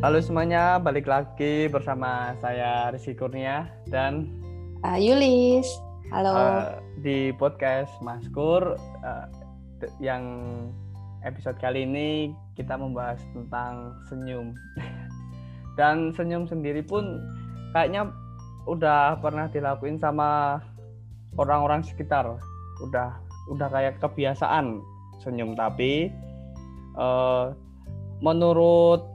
[0.00, 4.32] Halo semuanya, balik lagi bersama saya Rizky Kurnia dan
[4.80, 5.68] uh, Yulis.
[6.08, 6.32] Halo.
[6.32, 9.28] Uh, di podcast Maskur uh,
[10.00, 10.24] yang
[11.20, 14.56] episode kali ini kita membahas tentang senyum.
[15.76, 17.20] dan senyum sendiri pun
[17.76, 18.08] kayaknya
[18.64, 20.64] udah pernah dilakuin sama
[21.36, 22.40] orang-orang sekitar.
[22.88, 23.20] Udah
[23.52, 24.80] udah kayak kebiasaan
[25.20, 26.08] senyum tapi
[26.96, 27.52] uh,
[28.24, 29.09] menurut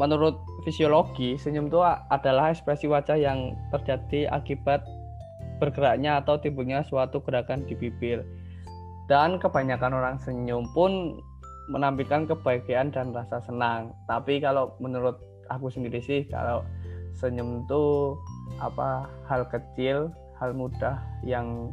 [0.00, 4.80] menurut fisiologi, senyum itu adalah ekspresi wajah yang terjadi akibat
[5.60, 8.24] bergeraknya atau timbulnya suatu gerakan di bibir.
[9.12, 11.20] Dan kebanyakan orang senyum pun
[11.68, 13.92] menampilkan kebahagiaan dan rasa senang.
[14.08, 15.20] Tapi kalau menurut
[15.52, 16.64] aku sendiri sih, kalau
[17.20, 18.16] senyum itu
[18.64, 20.08] apa hal kecil,
[20.40, 21.68] hal mudah yang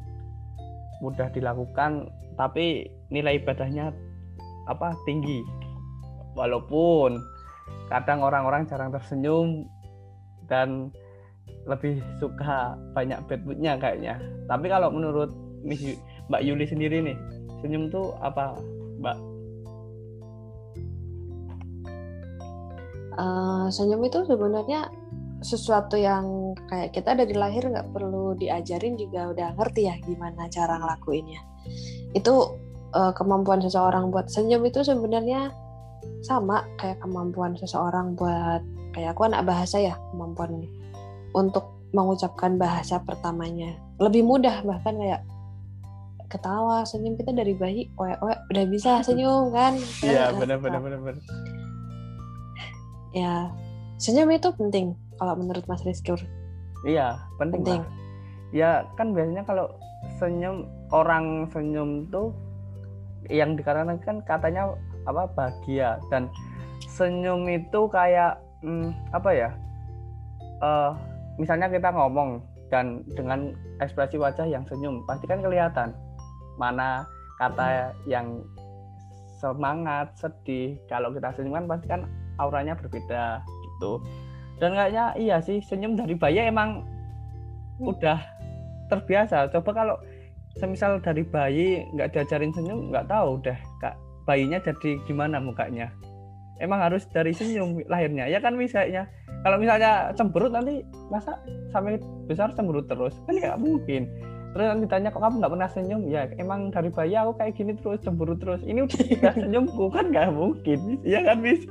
[0.99, 3.95] mudah dilakukan, tapi nilai ibadahnya
[4.67, 5.47] apa tinggi.
[6.35, 7.36] Walaupun
[7.87, 9.67] kadang orang-orang jarang tersenyum
[10.47, 10.91] dan
[11.67, 14.15] lebih suka banyak bad moodnya kayaknya.
[14.47, 15.31] Tapi kalau menurut
[16.27, 17.17] Mbak Yuli sendiri nih
[17.63, 18.55] senyum tuh apa
[19.03, 19.17] Mbak?
[23.17, 24.93] Uh, senyum itu sebenarnya
[25.41, 30.77] sesuatu yang kayak kita dari lahir nggak perlu diajarin juga udah ngerti ya gimana cara
[30.77, 31.41] ngelakuinnya.
[32.13, 32.57] Itu
[32.93, 35.51] uh, kemampuan seseorang buat senyum itu sebenarnya
[36.25, 40.65] sama kayak kemampuan seseorang buat kayak aku anak bahasa ya kemampuan
[41.35, 43.77] untuk mengucapkan bahasa pertamanya.
[44.01, 45.21] Lebih mudah bahkan kayak
[46.27, 49.79] ketawa senyum kita dari bayi oe oe udah bisa senyum kan?
[50.03, 51.23] Iya benar benar benar benar.
[53.15, 53.49] Ya
[53.97, 56.13] senyum itu penting kalau menurut Mas Rizky
[56.85, 57.81] iya penting, penting.
[58.53, 59.65] ya kan biasanya kalau
[60.21, 62.29] senyum orang senyum tuh
[63.27, 65.97] yang dikarenakan kan katanya apa bahagia.
[66.11, 66.27] Dan
[66.83, 69.49] senyum itu kayak hmm, apa ya
[70.61, 70.91] uh,
[71.37, 75.95] misalnya kita ngomong dan dengan ekspresi wajah yang senyum pasti kan kelihatan
[76.59, 77.05] mana
[77.37, 78.41] kata yang
[79.37, 80.75] semangat sedih.
[80.89, 82.01] Kalau kita senyum kan pasti kan
[82.41, 84.01] auranya berbeda gitu.
[84.57, 86.81] Dan kayaknya iya sih senyum dari bayi emang
[87.77, 87.93] hmm.
[87.93, 88.19] udah
[88.89, 89.53] terbiasa.
[89.53, 89.95] Coba kalau
[90.57, 93.93] semisal dari bayi nggak diajarin senyum nggak tahu deh kak
[94.27, 95.89] bayinya jadi gimana mukanya?
[96.59, 98.27] Emang harus dari senyum lahirnya?
[98.27, 99.07] Ya kan misalnya
[99.47, 101.39] kalau misalnya cemberut nanti masa
[101.71, 103.15] sampai besar cemberut terus?
[103.25, 104.11] Kan nggak mungkin.
[104.51, 106.01] Terus nanti ditanya kok kamu nggak pernah senyum?
[106.11, 108.59] Ya emang dari bayi aku kayak gini terus cemberut terus.
[108.67, 110.99] Ini udah senyumku kan nggak mungkin.
[111.07, 111.63] Ya kan bis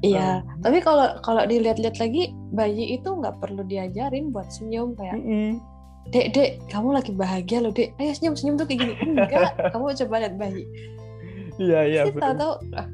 [0.00, 0.64] Iya, um.
[0.64, 5.48] tapi kalau kalau dilihat-lihat lagi bayi itu nggak perlu diajarin buat senyum kayak, mm -hmm.
[6.08, 8.94] dek dek kamu lagi bahagia loh dek, ayo senyum senyum tuh kayak gini.
[8.96, 10.64] Enggak, kamu coba lihat bayi
[11.60, 12.88] iya iya kita tahu ah,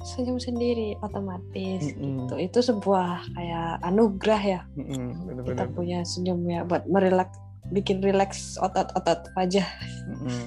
[0.00, 2.16] senyum sendiri otomatis mm -mm.
[2.24, 5.08] gitu itu sebuah kayak anugerah ya mm -mm.
[5.28, 5.48] Bener -bener.
[5.52, 7.36] kita punya senyum ya buat merilaks
[7.70, 9.66] bikin rileks otot-otot wajah
[10.08, 10.44] mm -mm.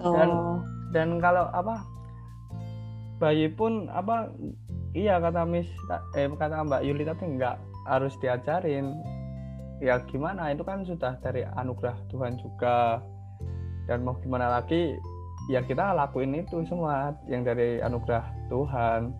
[0.00, 0.30] dan
[0.94, 1.84] dan kalau apa
[3.20, 4.32] bayi pun apa
[4.96, 5.68] iya kata Miss
[6.16, 7.56] eh kata Mbak Yuli tadi nggak
[7.86, 8.96] harus diajarin
[9.82, 13.02] ya gimana itu kan sudah dari anugerah Tuhan juga
[13.90, 14.94] dan mau gimana lagi
[15.50, 19.10] ya kita lakuin itu semua yang dari anugerah Tuhan.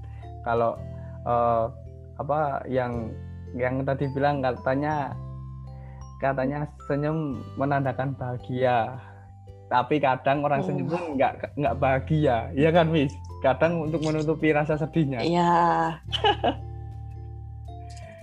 [0.43, 0.79] Kalau
[1.27, 1.71] uh,
[2.19, 3.11] apa yang
[3.55, 5.15] yang tadi bilang katanya
[6.23, 8.99] katanya senyum menandakan bahagia.
[9.73, 12.53] Tapi kadang orang senyum pun nggak nggak bahagia.
[12.55, 13.11] Ya kan Miss?
[13.43, 15.25] Kadang untuk menutupi rasa sedihnya.
[15.27, 15.53] Ya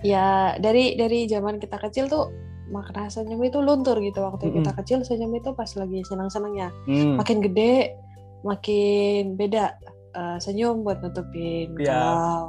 [0.00, 2.32] ya dari dari zaman kita kecil tuh
[2.70, 4.58] makna senyum itu luntur gitu waktu mm -hmm.
[4.62, 7.18] kita kecil senyum itu pas lagi senang-senangnya mm.
[7.18, 7.94] makin gede
[8.46, 9.76] makin beda
[10.16, 12.48] uh, senyum buat nutupin yeah.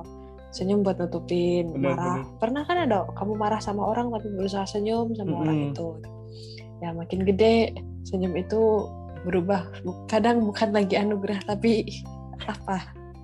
[0.54, 2.38] senyum buat nutupin bener, marah bener.
[2.40, 5.44] pernah kan ada kamu marah sama orang tapi berusaha senyum sama mm -hmm.
[5.44, 5.88] orang itu
[6.82, 8.88] ya makin gede senyum itu
[9.22, 9.70] berubah
[10.10, 11.86] kadang bukan lagi anugerah tapi
[12.46, 12.78] apa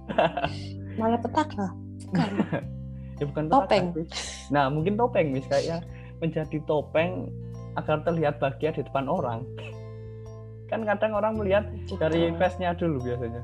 [0.99, 1.73] malah petaka
[2.09, 2.29] bukan
[3.17, 3.85] ya bukan topeng
[4.53, 5.81] nah mungkin topeng misalnya
[6.19, 7.29] menjadi topeng
[7.77, 9.45] agar terlihat bahagia di depan orang.
[10.67, 11.95] Kan kadang orang melihat gitu.
[11.95, 13.41] dari face-nya dulu biasanya.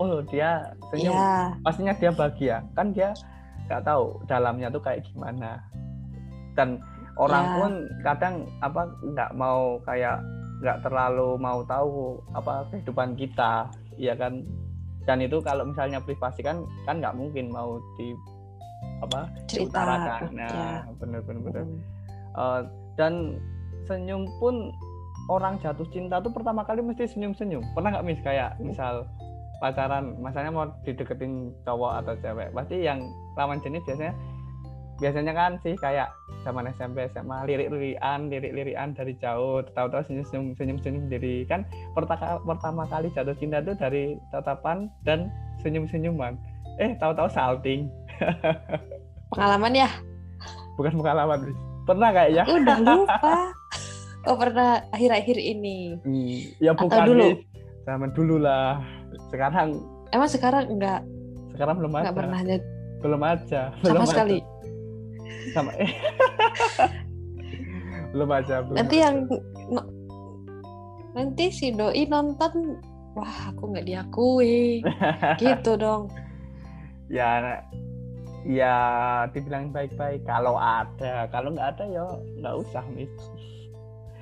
[0.00, 1.12] Oh dia senyum.
[1.12, 1.52] Yeah.
[1.60, 2.56] pastinya dia bahagia.
[2.72, 3.12] Kan dia
[3.68, 5.60] nggak tahu dalamnya tuh kayak gimana.
[6.56, 6.80] Dan
[7.20, 7.58] orang yeah.
[7.58, 8.34] pun kadang
[8.64, 10.18] apa nggak mau kayak
[10.62, 13.68] nggak terlalu mau tahu apa kehidupan kita.
[14.00, 14.46] Ya kan?
[15.02, 18.14] Dan itu kalau misalnya privasi kan kan nggak mungkin mau di
[19.02, 19.20] apa
[19.50, 20.20] cerita diutarakan.
[20.32, 20.66] nah ya.
[20.86, 21.78] hmm.
[22.38, 22.60] uh,
[22.94, 23.42] dan
[23.90, 24.70] senyum pun
[25.26, 27.62] orang jatuh cinta tuh pertama kali mesti senyum-senyum.
[27.74, 29.06] Pernah nggak mis kayak misal
[29.62, 32.98] pacaran masanya mau dideketin cowok atau cewek pasti yang
[33.38, 34.10] lawan jenis biasanya
[34.98, 36.10] biasanya kan sih kayak
[36.42, 41.62] zaman SMP SMA lirik-lirikan lirik-lirikan dari jauh tahu-tahu senyum senyum senyum sendiri kan
[41.94, 45.30] pertama pertama kali jatuh cinta itu dari tatapan dan
[45.62, 46.34] senyum senyuman
[46.82, 47.86] eh tahu-tahu salting
[49.32, 49.88] pengalaman ya?
[50.78, 51.40] Bukan pengalaman
[51.84, 52.44] pernah kayak ya?
[52.46, 53.34] Udah lupa.
[54.22, 55.98] Oh pernah akhir-akhir ini.
[56.06, 57.42] Hmm, ya bukan Atau dulu
[57.82, 58.78] zaman dulu lah.
[59.34, 59.82] Sekarang.
[60.14, 61.02] Emang sekarang enggak
[61.52, 62.14] sekarang belum ada.
[62.14, 62.56] pernah aja.
[63.02, 63.62] Belum aja.
[63.82, 64.38] Belum sama sekali.
[65.52, 65.70] Sama.
[68.12, 69.08] Belum aja belum nanti aja.
[69.08, 69.16] yang
[69.72, 69.80] no,
[71.16, 72.76] nanti si doi nonton
[73.16, 74.84] wah aku nggak diakui.
[75.40, 76.12] Gitu dong.
[77.08, 77.64] Ya
[78.46, 78.76] ya
[79.30, 80.26] dibilang baik-baik.
[80.26, 82.04] Kalau ada kalau nggak ada ya
[82.42, 83.10] nggak usah mis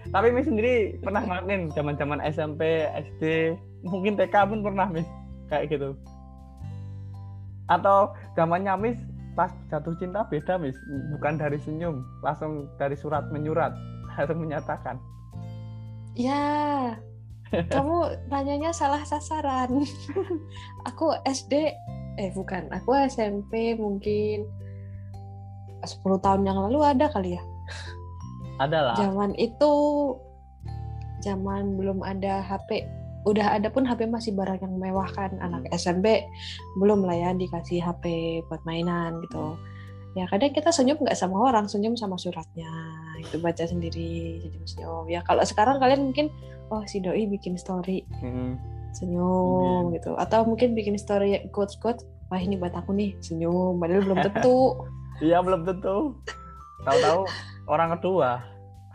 [0.08, 5.06] tapi mis sendiri pernah ngalamin zaman-zaman SMP SD mungkin TK pun pernah mis
[5.52, 5.92] kayak gitu.
[7.68, 8.98] Atau zamannya mis
[9.36, 10.74] pas jatuh cinta beda mis
[11.14, 13.76] bukan dari senyum langsung dari surat menyurat
[14.16, 14.96] langsung menyatakan.
[16.16, 16.96] Ya
[17.50, 19.84] kamu tanyanya salah sasaran.
[20.90, 21.70] Aku SD
[22.18, 22.70] eh bukan.
[22.72, 24.48] Aku SMP mungkin
[25.84, 27.42] 10 tahun yang lalu ada kali ya.
[28.60, 29.72] Adalah zaman itu
[31.24, 32.84] zaman belum ada HP
[33.28, 35.36] udah ada pun HP masih barang yang mewah kan.
[35.40, 35.76] Anak hmm.
[35.76, 36.24] SMP
[36.80, 38.04] belum lah ya dikasih HP
[38.48, 39.56] buat mainan gitu.
[40.18, 42.68] Ya kadang kita senyum nggak sama orang senyum sama suratnya.
[43.20, 46.32] Itu baca sendiri senyum senyum ya kalau sekarang kalian mungkin
[46.72, 48.04] oh si doi bikin story.
[48.20, 48.79] Hmm.
[48.96, 49.92] Senyum hmm.
[49.98, 50.10] gitu.
[50.16, 53.78] Atau mungkin bikin story quotes quotes wah ini buat aku nih senyum.
[53.78, 54.58] Padahal belum tentu.
[55.20, 56.16] Iya belum tentu.
[56.88, 57.28] Tahu-tahu
[57.68, 58.40] orang kedua.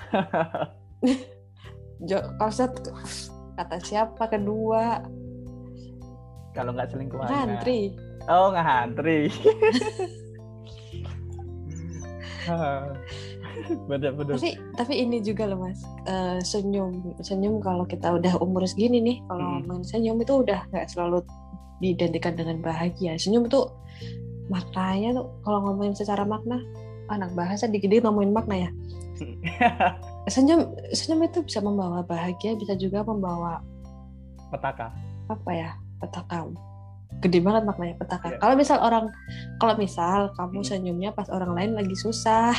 [2.10, 2.74] Jo, kalau
[3.56, 5.06] kata siapa kedua?
[6.58, 7.94] Kalau nggak selingkuh ngantri.
[8.26, 9.30] Oh ngantri
[13.90, 14.36] bener, bener.
[14.36, 19.18] tapi tapi ini juga loh mas uh, senyum senyum kalau kita udah umur segini nih
[19.30, 19.68] kalau hmm.
[19.68, 21.24] main senyum itu udah nggak selalu
[21.84, 23.68] diidentikan dengan bahagia senyum itu
[24.48, 26.62] maknanya tuh kalau ngomongin secara makna
[27.10, 28.70] anak bahasa dikit-dikit ngomongin makna ya
[30.34, 33.62] senyum senyum itu bisa membawa bahagia bisa juga membawa
[34.52, 34.92] petaka
[35.30, 35.70] apa ya
[36.02, 36.46] petaka
[37.24, 38.40] gede banget maknanya petaka yeah.
[38.44, 39.06] kalau misal orang
[39.62, 40.68] kalau misal kamu hmm.
[40.68, 42.54] senyumnya pas orang lain lagi susah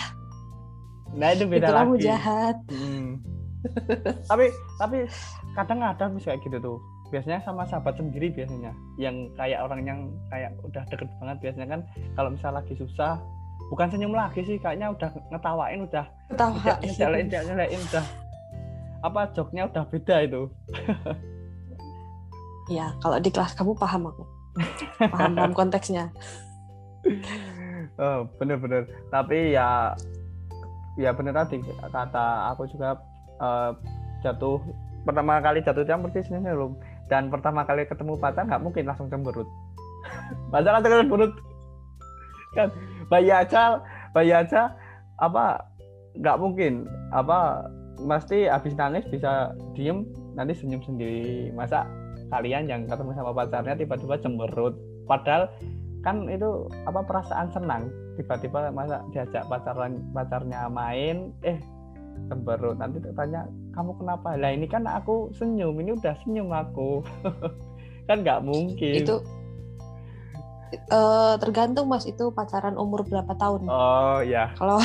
[1.14, 1.84] nah itu beda itu lagi.
[1.86, 3.08] kamu jahat hmm.
[4.30, 4.46] tapi
[4.78, 4.98] tapi
[5.56, 6.78] kadang ada bisa kayak gitu tuh.
[7.08, 8.74] Biasanya sama sahabat sendiri biasanya.
[9.00, 11.80] Yang kayak orang yang kayak udah deket banget biasanya kan
[12.18, 13.16] kalau misal lagi susah
[13.72, 18.06] bukan senyum lagi sih kayaknya udah ngetawain udah ketawa nyalain nyalain udah.
[19.02, 20.42] Apa joknya udah beda itu?
[22.66, 24.26] Ya kalau di kelas kamu paham aku.
[24.98, 26.10] Paham paham konteksnya.
[27.94, 28.90] Oh, bener-bener.
[29.06, 29.94] Tapi ya
[30.96, 32.96] ya bener tadi kata aku juga
[33.40, 33.76] uh,
[34.25, 34.60] jatuh
[35.06, 36.75] pertama kali jatuh cinta persis belum.
[37.06, 39.46] Dan pertama kali ketemu pacar nggak mungkin langsung cemberut.
[40.52, 41.32] Pacar langsung cemberut.
[42.58, 42.75] Kan
[43.06, 43.78] bayi aja
[44.10, 44.75] bayi aja
[45.22, 45.62] apa
[46.19, 46.90] nggak mungkin.
[47.14, 47.70] Apa
[48.10, 50.02] pasti habis nangis bisa diem
[50.34, 51.54] nanti senyum sendiri.
[51.54, 51.87] Masa
[52.34, 54.75] kalian yang ketemu sama pacarnya tiba-tiba cemberut?
[55.06, 55.47] Padahal
[56.02, 61.61] kan itu apa perasaan senang tiba-tiba masa diajak pacaran pacarnya main eh
[62.28, 62.76] cemberut.
[62.80, 63.44] Nanti tanya
[63.76, 64.35] kamu kenapa?
[64.40, 67.04] Lah ini kan aku senyum ini udah senyum aku.
[68.08, 69.02] Kan nggak mungkin.
[69.02, 69.18] Itu
[70.90, 73.68] uh, tergantung mas itu pacaran umur berapa tahun.
[73.68, 74.78] Oh ya kalau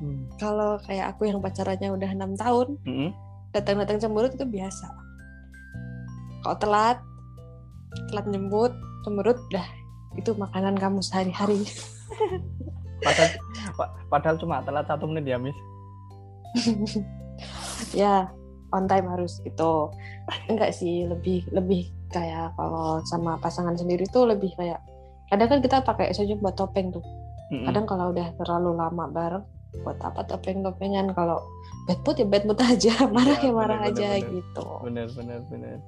[0.00, 0.24] hmm.
[0.40, 3.10] kalau kayak aku yang pacarannya udah enam tahun hmm.
[3.52, 4.88] datang-datang cemberut itu biasa.
[6.44, 6.98] Kalau telat
[8.10, 8.72] telat nyebut
[9.06, 9.64] cemberut dah
[10.14, 11.66] itu makanan kamu sehari-hari.
[13.04, 13.30] Padahal,
[14.08, 15.56] padahal cuma telat satu menit ya mis
[18.00, 18.30] ya
[18.70, 19.90] on time harus gitu
[20.48, 24.78] enggak sih lebih lebih kayak kalau sama pasangan sendiri tuh lebih kayak
[25.28, 27.02] kadang kan kita pakai senyum buat topeng tuh.
[27.52, 29.44] Kadang kalau udah terlalu lama bareng
[29.82, 31.10] buat apa topeng-topengan?
[31.14, 31.38] Kalau
[31.86, 34.66] bad mood ya bad mood aja marah ya, ya marah bener, aja bener, gitu.
[34.82, 35.78] Bener bener bener.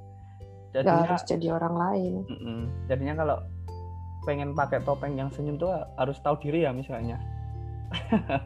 [0.75, 2.15] Jadinya, Gak harus jadi orang lain.
[2.29, 2.61] Mm -mm.
[2.91, 3.37] jadinya kalau
[4.27, 7.17] pengen pakai topeng yang senyum tuh harus tahu diri ya misalnya.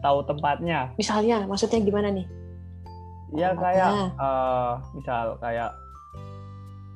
[0.00, 0.96] Tahu tempatnya.
[0.96, 2.24] Misalnya maksudnya gimana nih?
[3.36, 5.76] Ya kayak uh, misal kayak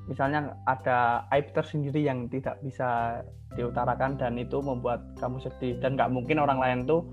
[0.08, 3.20] misalnya ada aib tersendiri yang tidak bisa
[3.60, 5.76] diutarakan dan itu membuat kamu sedih.
[5.84, 7.04] Dan nggak mungkin orang lain tuh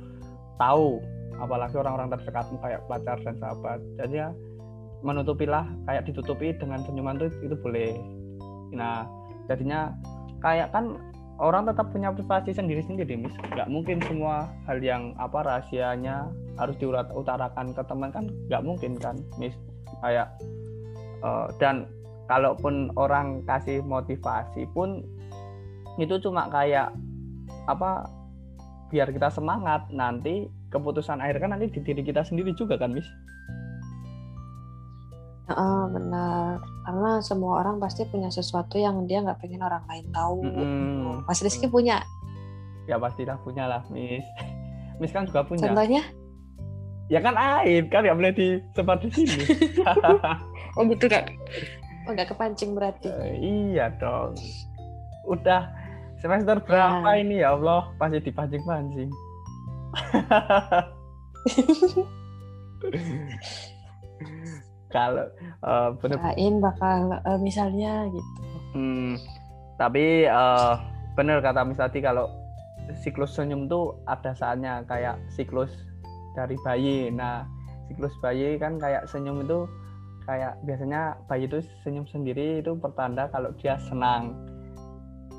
[0.56, 1.04] tahu
[1.44, 3.84] apalagi orang-orang terdekatmu kayak pacar dan sahabat.
[4.00, 4.30] Jadi ya
[5.02, 8.00] menutupilah kayak ditutupi dengan senyuman tuh itu boleh.
[8.72, 9.04] Nah
[9.52, 9.92] jadinya
[10.42, 10.98] kayak kan
[11.42, 16.30] orang tetap punya privasi sendiri-sendiri mis nggak mungkin semua hal yang apa rahasianya
[16.62, 19.58] harus diutarakan ke teman kan nggak mungkin kan mis
[20.06, 20.30] kayak
[21.26, 21.90] uh, dan
[22.30, 25.02] kalaupun orang kasih motivasi pun
[25.98, 26.94] itu cuma kayak
[27.66, 28.08] apa
[28.94, 33.08] biar kita semangat nanti keputusan akhir kan nanti di diri kita sendiri juga kan mis
[35.50, 36.62] Uh, benar.
[36.86, 41.42] Karena semua orang pasti punya sesuatu yang dia nggak pengen orang lain tahu hmm, Mas
[41.42, 42.06] Rizky punya?
[42.86, 44.26] Ya pastilah punya lah Miss.
[45.02, 45.70] Miss kan juga punya.
[45.70, 46.04] Contohnya?
[47.12, 49.44] Ya kan aib kan nggak boleh di seperti sini.
[50.80, 51.28] Oh gitu kak.
[52.10, 53.14] Oh nggak kepancing berarti.
[53.14, 54.34] Uh, iya dong.
[55.30, 55.70] Udah
[56.18, 57.22] semester berapa ya.
[57.22, 57.94] ini ya Allah?
[58.02, 59.14] Pasti dipancing-pancing
[64.92, 65.26] kalau
[65.64, 68.30] uh, bener Kain bakal uh, misalnya gitu.
[68.76, 69.20] Hmm,
[69.76, 70.80] tapi uh,
[71.16, 72.30] bener kata Miss tadi kalau
[73.00, 75.72] siklus senyum tuh ada saatnya kayak siklus
[76.36, 77.10] dari bayi.
[77.12, 77.48] Nah
[77.88, 79.68] siklus bayi kan kayak senyum itu
[80.28, 84.36] kayak biasanya bayi itu senyum sendiri itu pertanda kalau dia senang.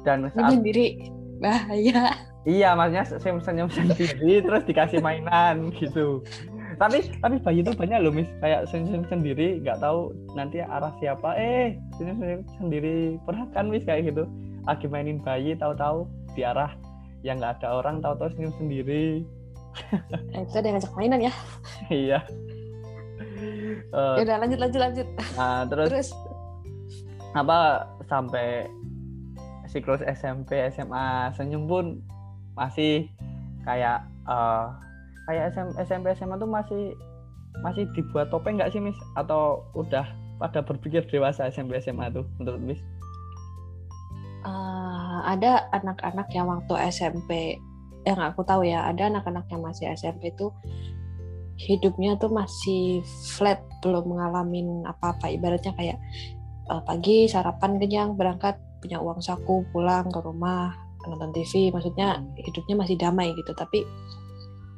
[0.02, 1.12] Dan saat sendiri?
[1.38, 6.23] Bahaya iya maksudnya senyum senyum sendiri terus dikasih mainan gitu
[6.79, 11.37] tapi tapi bayi itu banyak loh mis kayak senyum sendiri nggak tahu nanti arah siapa.
[11.37, 12.97] Eh senyum senyum sendiri.
[13.25, 14.25] Pernah kan mis kayak gitu?
[14.69, 16.07] Lagi mainin bayi tahu-tahu
[16.38, 16.73] di arah
[17.23, 19.26] yang nggak ada orang tahu-tahu senyum sendiri.
[20.37, 21.33] Eh, itu ada yang ngajak mainan ya?
[21.88, 22.21] Iya.
[23.91, 25.09] Uh, udah lanjut lanjut lanjut.
[25.35, 26.09] nah terus, terus?
[27.35, 28.71] apa sampai
[29.67, 31.99] siklus SMP SMA senyum pun
[32.52, 33.09] masih
[33.64, 34.76] kayak uh,
[35.29, 36.83] kayak SM, SMP SMA tuh masih
[37.61, 40.09] masih dibuat topeng nggak sih Miss atau udah
[40.41, 42.81] pada berpikir dewasa SMP SMA tuh menurut Miss?
[44.43, 47.61] Uh, ada anak-anak yang waktu SMP
[48.02, 50.50] yang aku tahu ya ada anak-anak yang masih SMP itu
[51.55, 53.07] hidupnya tuh masih
[53.38, 55.99] flat belum mengalami apa-apa ibaratnya kayak
[56.67, 60.75] uh, pagi sarapan kenyang berangkat punya uang saku pulang ke rumah
[61.07, 62.43] nonton TV maksudnya hmm.
[62.43, 63.87] hidupnya masih damai gitu tapi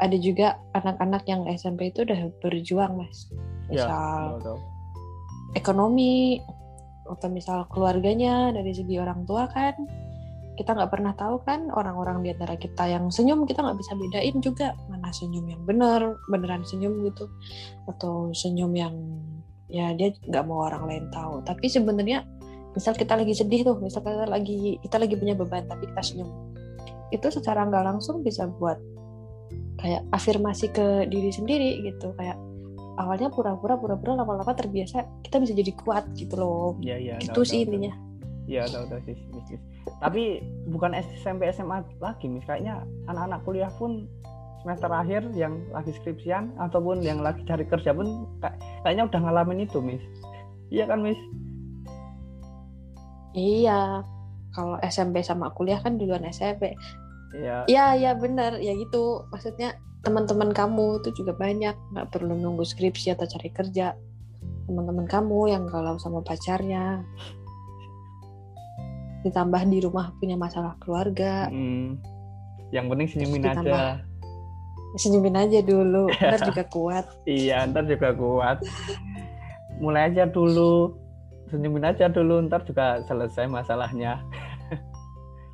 [0.03, 3.31] ada juga anak-anak yang SMP itu udah berjuang mas.
[3.71, 4.55] Ya, misal ya,
[5.57, 6.43] ekonomi
[7.05, 9.77] atau misal keluarganya dari segi orang tua kan
[10.55, 14.37] kita nggak pernah tahu kan orang-orang di antara kita yang senyum kita nggak bisa bedain
[14.39, 17.27] juga mana senyum yang bener beneran senyum gitu
[17.91, 18.95] atau senyum yang
[19.67, 21.43] ya dia nggak mau orang lain tahu.
[21.43, 22.23] Tapi sebenarnya
[22.71, 26.31] misal kita lagi sedih tuh misal kita lagi kita lagi punya beban tapi kita senyum.
[27.11, 28.79] Itu secara nggak langsung bisa buat
[29.81, 32.39] kayak afirmasi ke diri sendiri gitu kayak
[32.97, 37.45] awalnya pura-pura pura-pura lama-lama terbiasa kita bisa jadi kuat gitu loh ya, ya, itu tahu,
[37.45, 37.95] sih tahu, intinya
[38.45, 39.63] Iya tahu tahu sih mis, mis.
[40.05, 44.05] Tapi bukan SMP SMA lagi mis kayaknya anak-anak kuliah pun
[44.61, 48.29] semester akhir yang lagi skripsian ataupun yang lagi cari kerja pun
[48.85, 50.01] kayaknya udah ngalamin itu mis.
[50.69, 51.17] Iya kan mis?
[53.33, 54.05] Iya.
[54.55, 56.77] Kalau SMP sama kuliah kan duluan SMP.
[57.35, 57.59] Iya.
[57.67, 58.63] Iya, iya benar.
[58.63, 59.27] Ya gitu.
[59.35, 59.75] Maksudnya
[60.07, 63.99] teman-teman kamu itu juga banyak, nggak perlu nunggu skripsi atau cari kerja.
[64.71, 67.03] Teman-teman kamu yang galau sama pacarnya.
[69.25, 71.49] Ditambah di rumah punya masalah keluarga.
[71.49, 71.99] Hmm.
[72.71, 74.05] Yang penting senyumin aja.
[74.95, 77.05] Senyumin aja dulu, ntar juga kuat.
[77.27, 78.63] iya, ntar juga kuat.
[79.83, 80.95] Mulai aja dulu,
[81.51, 84.23] senyumin aja dulu, ntar juga selesai masalahnya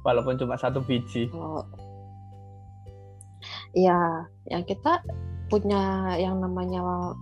[0.06, 1.28] walaupun cuma satu biji.
[1.32, 1.64] Oh.
[3.72, 5.04] Ya, ya kita
[5.50, 7.14] punya yang namanya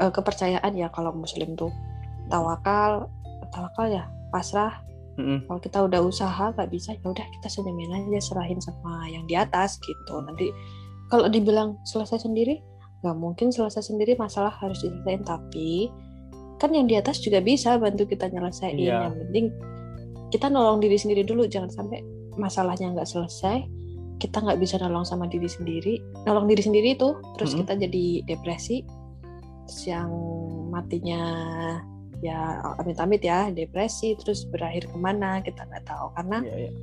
[0.00, 1.72] uh, kepercayaan ya kalau muslim tuh
[2.28, 3.08] tawakal,
[3.52, 4.84] tawakal ya pasrah.
[5.18, 5.50] Mm-hmm.
[5.50, 9.34] Kalau kita udah usaha nggak bisa ya udah kita senyumin aja serahin sama yang di
[9.34, 10.14] atas gitu.
[10.22, 10.54] Nanti
[11.10, 12.62] kalau dibilang selesai sendiri
[13.02, 15.90] nggak mungkin selesai sendiri masalah harus diselesaikan tapi
[16.58, 19.06] kan yang di atas juga bisa bantu kita nyelesain yeah.
[19.06, 19.54] yang penting
[20.28, 22.04] kita nolong diri sendiri dulu jangan sampai
[22.36, 23.64] masalahnya nggak selesai
[24.18, 27.66] kita nggak bisa nolong sama diri sendiri nolong diri sendiri itu terus mm -hmm.
[27.66, 28.76] kita jadi depresi
[29.66, 30.10] terus yang
[30.68, 31.22] matinya
[32.18, 36.74] ya amit-amit ya depresi terus berakhir ke mana kita nggak tahu karena yeah, yeah.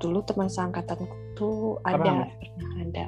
[0.00, 1.04] dulu teman seangkatan
[1.36, 2.28] tuh ada pernah.
[2.40, 3.06] pernah ada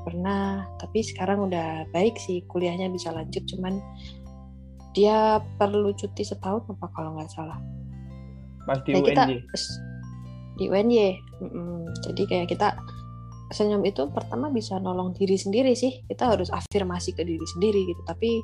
[0.00, 0.44] pernah
[0.82, 3.78] tapi sekarang udah baik sih kuliahnya bisa lanjut cuman
[4.90, 7.60] dia perlu cuti setahun apa kalau nggak salah
[8.70, 9.24] pas di UNJ kita,
[10.54, 12.78] di UNY mm jadi kayak kita
[13.50, 16.06] senyum itu pertama bisa nolong diri sendiri sih.
[16.06, 17.98] Kita harus afirmasi ke diri sendiri gitu.
[18.06, 18.38] Tapi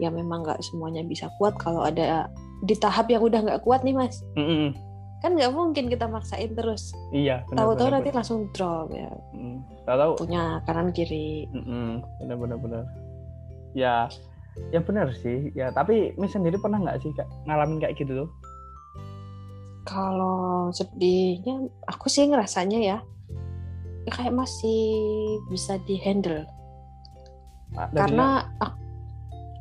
[0.00, 2.32] ya memang nggak semuanya bisa kuat kalau ada
[2.64, 4.24] di tahap yang udah nggak kuat nih mas.
[4.40, 4.68] Mm -mm.
[5.22, 6.90] kan nggak mungkin kita maksain terus.
[7.14, 9.12] Iya tahu-tahu nanti langsung drop ya.
[9.36, 9.62] Mm.
[9.86, 10.12] tahu.
[10.18, 11.46] Punya kanan kiri.
[12.18, 12.82] Benar-benar benar
[13.76, 14.08] ya
[14.72, 15.52] ya benar sih.
[15.52, 17.12] Ya tapi Miss sendiri pernah nggak sih
[17.46, 18.28] ngalamin kayak gitu tuh
[19.82, 22.98] kalau sedihnya aku sih ngerasanya ya
[24.10, 24.82] kayak masih
[25.46, 26.42] bisa dihandle.
[27.72, 28.76] Nah, karena aku,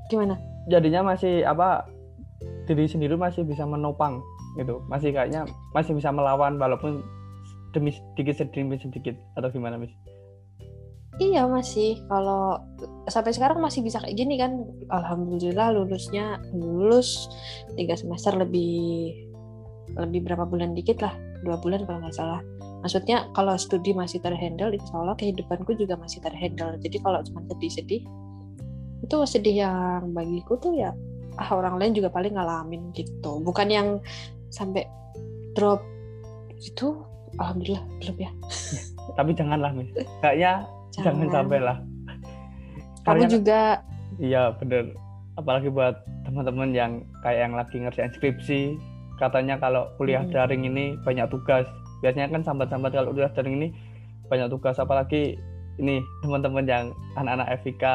[0.10, 0.36] gimana?
[0.68, 1.86] Jadinya masih apa
[2.66, 4.20] diri sendiri masih bisa menopang
[4.58, 4.82] gitu.
[4.90, 5.46] Masih kayaknya
[5.78, 7.06] masih bisa melawan walaupun
[7.72, 9.16] demi sedikit demi sedikit.
[9.38, 9.94] Atau gimana mis
[11.22, 12.02] iya masih.
[12.10, 12.58] Kalau
[13.06, 14.66] sampai sekarang masih bisa kayak gini kan.
[14.90, 17.30] Alhamdulillah lulusnya lulus
[17.78, 19.14] tiga semester lebih
[19.98, 22.42] lebih berapa bulan dikit lah dua bulan kalau nggak salah.
[22.82, 26.78] Maksudnya kalau studi masih terhandle insya Allah kehidupanku juga masih terhandle.
[26.82, 28.02] Jadi kalau cuma sedih-sedih
[29.02, 30.94] itu sedih yang bagiku tuh ya
[31.42, 33.42] ah orang lain juga paling ngalamin gitu.
[33.42, 33.88] Bukan yang
[34.54, 34.86] sampai
[35.58, 35.82] drop
[36.62, 37.02] itu
[37.38, 38.32] alhamdulillah belum ya.
[39.18, 39.90] Tapi janganlah mis
[40.22, 41.30] kayaknya jangan, jangan.
[41.34, 41.78] sampai lah
[43.06, 43.82] kamu juga.
[44.22, 44.94] Iya bener.
[45.40, 46.92] Apalagi buat teman-teman yang
[47.26, 48.62] kayak yang lagi ngerjain skripsi
[49.22, 50.34] katanya kalau kuliah hmm.
[50.34, 51.70] daring ini banyak tugas
[52.02, 53.68] biasanya kan sambat-sambat kalau kuliah daring ini
[54.34, 55.38] banyak tugas apalagi
[55.78, 57.86] ini teman-teman yang anak-anak FIK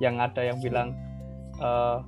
[0.00, 0.96] yang ada yang bilang
[1.60, 2.00] uh,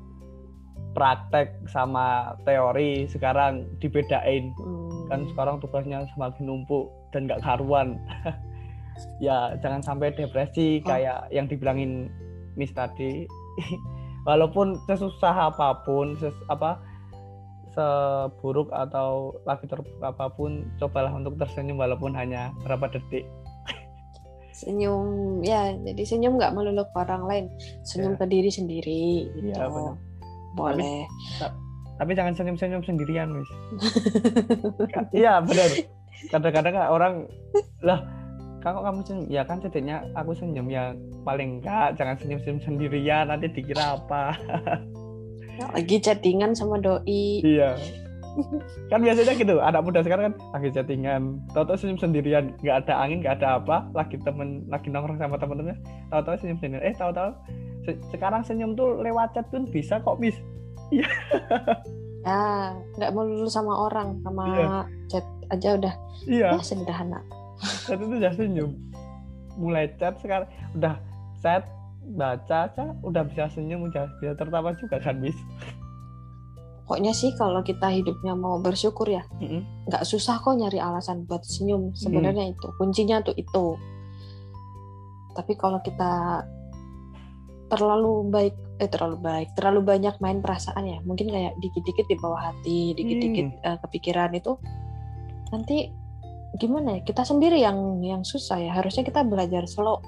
[0.96, 5.12] praktek sama teori sekarang dibedain hmm.
[5.12, 8.00] kan sekarang tugasnya semakin numpuk dan nggak karuan
[9.26, 10.88] ya jangan sampai depresi oh.
[10.88, 12.08] kayak yang dibilangin
[12.54, 13.26] Miss tadi
[14.28, 16.78] walaupun sesusah apa pun ses, apa
[17.74, 23.26] seburuk atau lagi terburuk apa pun cobalah untuk tersenyum walaupun hanya berapa detik.
[24.54, 27.44] Senyum ya jadi senyum nggak melulu ke orang lain
[27.82, 28.18] senyum ya.
[28.22, 29.58] ke diri sendiri gitu.
[29.58, 29.66] Ya,
[30.54, 31.10] boleh.
[31.42, 31.58] tapi,
[31.98, 33.50] tapi jangan senyum-senyum sendirian mis
[35.10, 35.70] iya benar.
[36.30, 37.14] Kadang-kadang orang
[37.82, 38.06] lah
[38.62, 39.26] kalau kamu senyum?
[39.26, 40.94] Ya kan setidaknya aku senyum ya
[41.26, 44.38] paling enggak jangan senyum-senyum sendirian nanti dikira apa
[45.58, 47.42] lagi chattingan sama doi.
[47.42, 47.78] Iya.
[48.90, 51.38] Kan biasanya gitu anak muda sekarang kan lagi chattingan.
[51.54, 55.78] Tahu-tahu senyum sendirian nggak ada angin nggak ada apa lagi temen lagi nongkrong sama temen-temennya
[56.10, 56.82] tahu-tahu senyum sendirian.
[56.82, 57.30] Eh tahu-tahu
[57.86, 60.34] se sekarang senyum tuh lewat chat pun bisa kok bis
[60.90, 61.06] iya.
[62.24, 62.40] Ya
[62.98, 64.78] nggak melulu sama orang sama iya.
[65.06, 65.94] chat aja udah.
[66.26, 66.48] Iya.
[66.58, 67.20] ya sederhana.
[67.86, 68.70] Chat itu udah senyum.
[69.54, 70.98] Mulai chat sekarang udah
[71.38, 71.62] chat
[72.12, 75.36] baca aja udah bisa senyum udah bisa tertawa juga kan bis
[76.84, 79.24] pokoknya sih kalau kita hidupnya mau bersyukur ya
[79.84, 81.92] nggak susah kok nyari alasan buat senyum.
[81.92, 82.52] Sebenarnya mm.
[82.56, 83.76] itu kuncinya tuh itu.
[85.36, 86.44] Tapi kalau kita
[87.68, 92.50] terlalu baik eh terlalu baik terlalu banyak main perasaan ya mungkin kayak dikit-dikit di bawah
[92.50, 93.62] hati dikit-dikit mm.
[93.62, 94.58] uh, kepikiran itu
[95.54, 95.94] nanti
[96.58, 98.72] gimana ya kita sendiri yang yang susah ya.
[98.72, 100.00] Harusnya kita belajar slow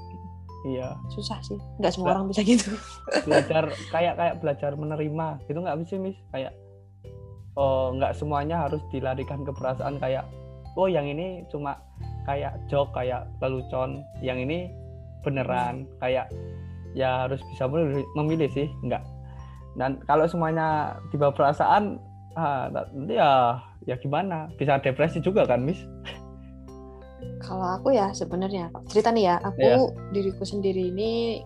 [0.66, 0.88] iya.
[1.14, 1.57] Susah sih.
[1.79, 2.74] Nggak semua Bela orang bisa gitu.
[3.24, 5.26] belajar kayak kayak belajar menerima.
[5.46, 6.52] Gitu nggak bisa mis kayak
[7.57, 10.26] oh nggak semuanya harus dilarikan ke perasaan kayak
[10.76, 11.79] oh yang ini cuma
[12.26, 14.02] kayak jok kayak lelucon.
[14.20, 14.59] Yang ini
[15.22, 15.87] beneran.
[16.02, 16.29] Kayak
[16.92, 17.70] ya harus bisa
[18.18, 18.66] memilih sih.
[18.83, 19.07] Nggak.
[19.79, 22.02] Dan kalau semuanya tiba perasaan
[22.35, 22.66] ah,
[23.07, 24.50] ya ya gimana?
[24.59, 25.79] Bisa depresi juga kan mis
[27.40, 28.72] kalau aku ya sebenarnya.
[28.90, 30.11] Cerita nih ya aku yeah.
[30.12, 31.40] diriku sendiri ini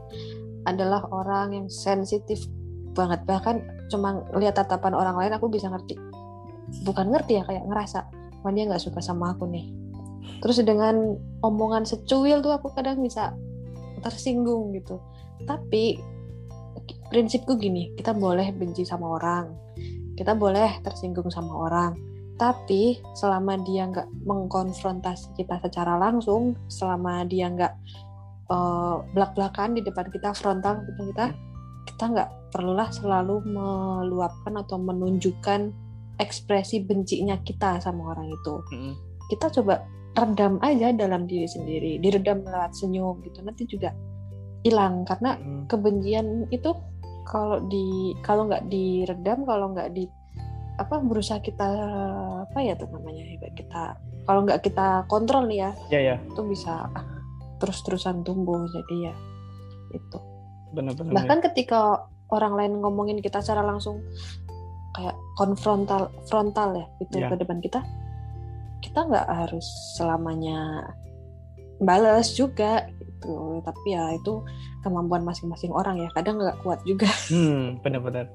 [0.69, 2.45] adalah orang yang sensitif
[2.95, 3.23] banget.
[3.25, 5.99] Bahkan cuma lihat tatapan orang lain aku bisa ngerti.
[6.87, 7.99] Bukan ngerti ya kayak ngerasa
[8.41, 9.69] wah dia nggak suka sama aku nih.
[10.41, 13.35] Terus dengan omongan secuil tuh aku kadang bisa
[14.01, 14.97] tersinggung gitu.
[15.45, 16.01] Tapi
[17.11, 19.51] prinsipku gini kita boleh benci sama orang
[20.15, 21.93] kita boleh tersinggung sama orang
[22.41, 27.77] tapi selama dia nggak mengkonfrontasi kita secara langsung selama dia nggak
[28.49, 31.37] uh, belak-belakan di depan kita frontal gitu kita
[31.85, 35.69] kita nggak perlulah selalu meluapkan atau menunjukkan
[36.21, 38.55] ekspresi bencinya kita sama orang itu.
[39.33, 39.85] Kita coba
[40.17, 43.95] redam aja dalam diri sendiri diredam lewat senyum gitu nanti juga
[44.67, 45.05] hilang.
[45.09, 45.37] Karena
[45.71, 46.73] kebencian itu
[47.25, 50.05] kalau di kalau nggak diredam kalau nggak di
[50.81, 51.69] apa berusaha kita
[52.49, 53.21] apa ya tuh namanya
[53.53, 56.17] kita kalau nggak kita kontrol nih ya ya, ya.
[56.25, 56.89] itu bisa
[57.61, 59.15] terus-terusan tumbuh jadi ya
[59.93, 60.19] itu
[60.73, 61.53] benar-benar bahkan ya.
[61.53, 64.01] ketika orang lain ngomongin kita secara langsung
[64.97, 67.29] kayak konfrontal frontal ya itu ya.
[67.29, 67.85] ke depan kita
[68.81, 70.89] kita nggak harus selamanya
[71.85, 72.89] balas juga
[73.21, 74.41] gitu tapi ya itu
[74.81, 78.33] kemampuan masing-masing orang ya kadang nggak kuat juga hmm benar-benar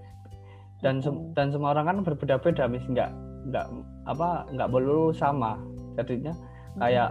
[0.85, 1.33] dan se hmm.
[1.33, 3.09] dan semua orang kan berbeda-beda mis nggak
[3.49, 3.65] nggak
[4.05, 5.57] apa nggak perlu sama
[5.97, 6.33] jadinya
[6.77, 7.09] kayak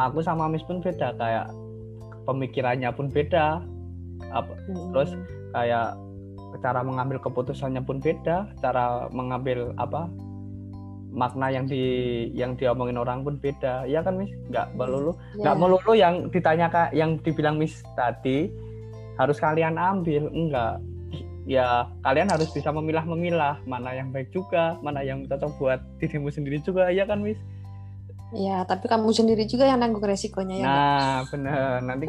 [0.00, 1.52] aku sama mis pun beda kayak
[2.24, 3.60] pemikirannya pun beda
[4.32, 4.96] apa hmm.
[4.96, 5.12] terus
[5.52, 5.92] kayak
[6.64, 10.08] cara mengambil keputusannya pun beda cara mengambil apa
[11.12, 11.84] makna yang di
[12.32, 15.44] yang diomongin orang pun beda ya kan mis nggak melulu iya.
[15.44, 15.60] nggak yeah.
[15.60, 18.48] melulu yang ditanya kak yang dibilang mis tadi
[19.20, 20.80] harus kalian ambil enggak
[21.42, 26.62] ya kalian harus bisa memilah-memilah mana yang baik juga mana yang cocok buat dirimu sendiri
[26.62, 27.38] juga ya kan mis
[28.32, 30.64] Ya, tapi kamu sendiri juga yang nanggung resikonya ya.
[30.64, 31.84] Nah, bener.
[31.84, 32.08] Nanti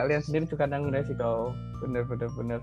[0.00, 1.52] kalian sendiri juga nanggung resiko.
[1.84, 2.60] Bener, bener, bener.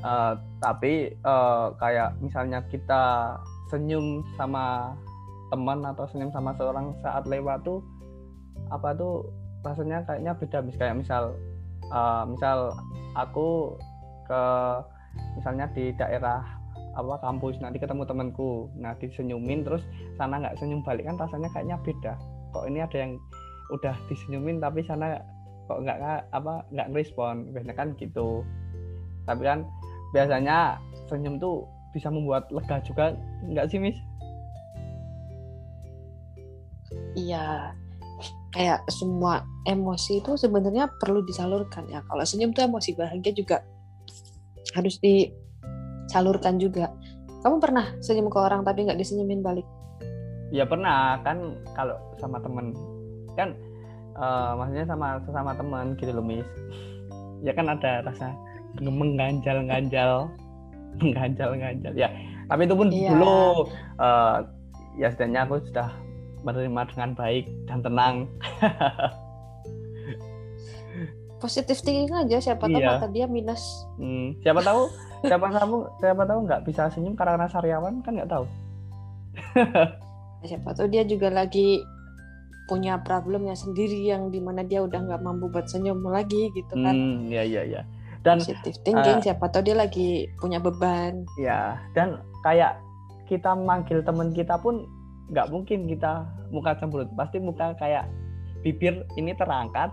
[0.00, 3.36] Uh, tapi uh, kayak misalnya kita
[3.68, 4.96] senyum sama
[5.52, 7.84] teman atau senyum sama seorang saat lewat tuh
[8.72, 9.28] apa tuh
[9.60, 11.36] rasanya kayaknya beda mis kayak misal
[11.92, 12.72] uh, misal
[13.14, 13.76] aku
[14.26, 14.42] ke
[15.36, 16.42] misalnya di daerah
[16.92, 18.68] apa kampus nanti ketemu temanku.
[18.76, 19.82] Nah disenyumin terus
[20.20, 22.14] sana nggak senyum balik kan rasanya kayaknya beda.
[22.52, 23.16] Kok ini ada yang
[23.72, 25.16] udah disenyumin tapi sana
[25.70, 28.44] kok nggak apa nggak respon biasanya kan gitu.
[29.24, 29.64] Tapi kan
[30.12, 30.76] biasanya
[31.08, 31.64] senyum tuh
[31.96, 33.16] bisa membuat lega juga
[33.48, 33.96] nggak sih Miss?
[37.12, 37.72] Iya,
[38.52, 42.04] kayak semua emosi itu sebenarnya perlu disalurkan ya.
[42.04, 43.64] Kalau senyum tuh emosi bahagia juga
[44.74, 46.90] harus disalurkan juga.
[47.42, 49.66] Kamu pernah senyum ke orang tapi nggak disenyumin balik?
[50.54, 52.76] Ya pernah kan kalau sama temen
[53.34, 53.56] kan
[54.14, 56.46] uh, maksudnya sama sesama teman gitu loh Miss.
[57.42, 58.30] Ya kan ada rasa
[58.78, 60.30] mengganjal-ganjal
[61.00, 62.08] mengganjal-ganjal ya
[62.48, 63.16] tapi itu pun iya.
[63.16, 64.44] dulu uh,
[64.96, 65.88] ya setidaknya aku sudah
[66.44, 68.16] menerima dengan baik dan tenang
[71.42, 73.02] positif thinking aja siapa tahu iya.
[73.10, 73.62] dia minus.
[73.98, 74.86] Hmm, siapa tahu
[75.26, 78.46] siapa tahu siapa tahu nggak bisa senyum karena sariawan kan nggak tahu.
[80.42, 81.78] Siapa tahu dia juga lagi
[82.66, 86.94] punya problemnya sendiri yang di mana dia udah nggak mampu buat senyum lagi gitu kan.
[86.94, 87.86] Hmm, ya ya ya
[88.22, 91.26] dan positive thinking uh, siapa tahu dia lagi punya beban.
[91.38, 92.78] Ya dan kayak
[93.26, 94.86] kita manggil teman kita pun
[95.30, 98.06] nggak mungkin kita muka cemberut pasti muka kayak
[98.62, 99.90] bibir ini terangkat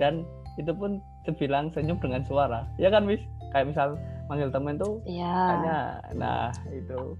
[0.00, 0.24] dan
[0.60, 2.68] itu pun terbilang senyum dengan suara.
[2.76, 3.20] Ya kan mis
[3.50, 3.96] kayak misal
[4.30, 5.56] manggil teman tuh ya.
[5.56, 5.78] hanya
[6.14, 7.16] nah itu.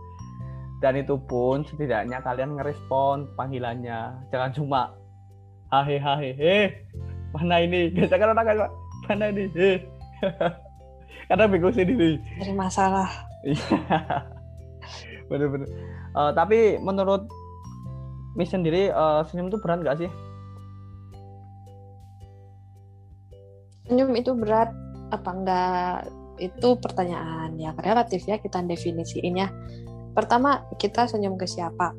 [0.82, 4.16] Dan itu pun setidaknya kalian ngerespon panggilannya.
[4.32, 4.82] Jangan cuma
[5.68, 6.72] hahe hahe
[7.36, 7.90] mana ini?
[7.94, 8.70] Biasa kan orang kayak
[9.10, 9.78] mana nih eh.
[11.26, 12.18] karena bingung sendiri.
[12.38, 13.10] Dari masalah.
[15.30, 15.68] Bener-bener.
[16.10, 17.26] Uh, tapi menurut
[18.34, 20.10] Miss sendiri uh, senyum itu berat gak sih
[23.90, 24.70] senyum itu berat.
[25.10, 25.94] Apa enggak?
[26.38, 29.50] Itu pertanyaan yang relatif ya kita definisiin ya.
[30.14, 31.90] Pertama kita senyum ke siapa?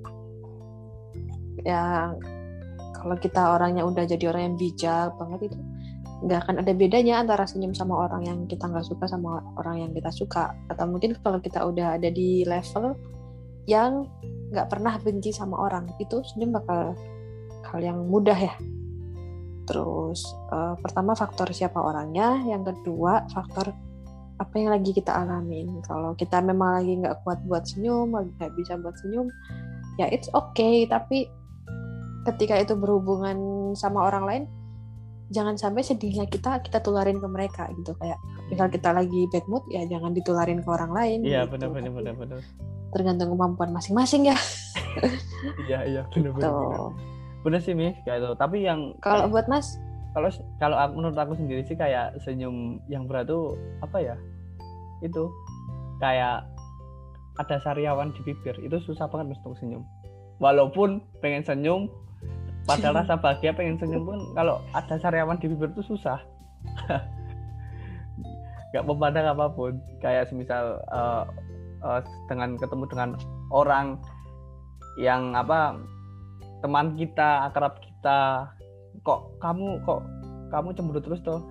[1.68, 2.24] Yang
[2.96, 5.58] kalau kita orangnya udah jadi orang yang bijak banget itu
[6.22, 9.92] nggak akan ada bedanya antara senyum sama orang yang kita nggak suka sama orang yang
[9.92, 10.56] kita suka.
[10.72, 12.96] Atau mungkin kalau kita udah ada di level
[13.70, 14.08] yang
[14.50, 16.98] nggak pernah benci sama orang itu senyum bakal
[17.62, 18.54] hal yang mudah ya
[19.70, 23.72] terus uh, pertama faktor siapa orangnya yang kedua faktor
[24.42, 25.86] apa yang lagi kita alamin.
[25.86, 29.30] Kalau kita memang lagi nggak kuat buat senyum lagi nggak bisa buat senyum
[30.02, 30.90] ya it's okay.
[30.90, 31.30] Tapi
[32.26, 33.38] ketika itu berhubungan
[33.78, 34.44] sama orang lain
[35.32, 37.94] jangan sampai sedihnya kita kita tularin ke mereka gitu.
[38.02, 38.18] Kayak
[38.50, 41.56] misal kita lagi bad mood ya jangan ditularin ke orang lain iya gitu.
[41.56, 42.40] benar benar benar benar.
[42.92, 44.38] tergantung kemampuan masing-masing ya.
[45.70, 46.34] Iya iya benar
[47.42, 49.82] benar sih mi kayak itu tapi yang kalau buat mas?
[50.12, 50.28] Kalau
[50.60, 54.16] kalau menurut aku sendiri sih kayak senyum yang berat tuh apa ya?
[55.00, 55.32] Itu
[56.04, 56.44] kayak
[57.40, 58.54] ada sariawan di bibir.
[58.60, 59.88] Itu susah banget untuk senyum.
[60.44, 61.88] Walaupun pengen senyum
[62.68, 66.20] padahal rasa bahagia pengen senyum pun kalau ada sariawan di bibir itu susah.
[68.76, 69.80] Nggak memandang apa pun.
[70.04, 71.24] Kayak semisal uh,
[71.88, 73.10] uh, dengan ketemu dengan
[73.48, 73.96] orang
[75.00, 75.80] yang apa
[76.62, 78.50] teman kita akrab kita
[79.02, 80.02] kok kamu kok
[80.54, 81.42] kamu cemburu terus tuh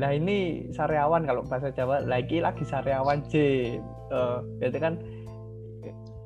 [0.00, 3.34] lah ini sariawan kalau bahasa Jawa lagi lagi sariawan J
[4.08, 4.96] uh, itu kan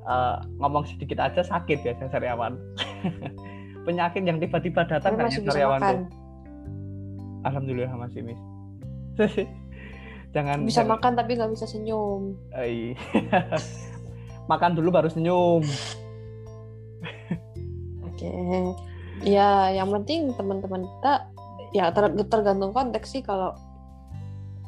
[0.07, 2.55] uh, ngomong sedikit aja sakit ya sariawan
[3.85, 6.01] penyakit yang tiba-tiba datang kan karyawan tuh.
[7.49, 8.41] Alhamdulillah masih mis.
[10.37, 10.95] jangan bisa jangan...
[10.97, 12.37] makan tapi nggak bisa senyum.
[14.53, 15.65] makan dulu baru senyum.
[18.21, 18.29] Oke.
[18.29, 18.65] Okay.
[19.21, 21.29] ya yang penting teman-teman kita
[21.73, 23.25] ya ter tergantung konteks sih.
[23.25, 23.57] Kalau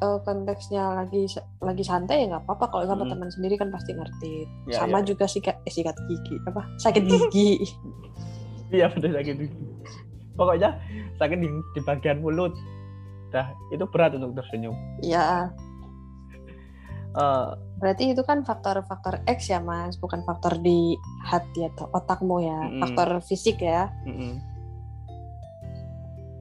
[0.01, 1.29] uh, konteksnya lagi
[1.61, 2.65] lagi santai ya nggak apa-apa.
[2.73, 3.11] Kalau sama hmm.
[3.13, 4.33] teman sendiri kan pasti ngerti.
[4.65, 5.13] Ya, sama ya.
[5.13, 6.35] juga sikat eh, sikat gigi.
[6.49, 6.61] Apa?
[6.81, 7.51] Sakit gigi.
[8.73, 9.65] Iya betul sakit gigi.
[10.33, 10.81] Pokoknya
[11.21, 12.57] sakit di, di bagian mulut.
[13.29, 14.73] Dah itu berat untuk tersenyum.
[15.05, 15.53] Iya
[17.17, 19.97] uh, berarti itu kan faktor-faktor X ya mas.
[19.97, 22.59] Bukan faktor di hati atau otakmu ya.
[22.69, 23.89] Mm faktor fisik ya.
[24.05, 24.33] Mm -mm.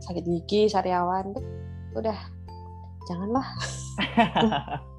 [0.02, 1.30] sakit gigi sariawan
[1.94, 2.18] udah.
[3.06, 3.46] Janganlah.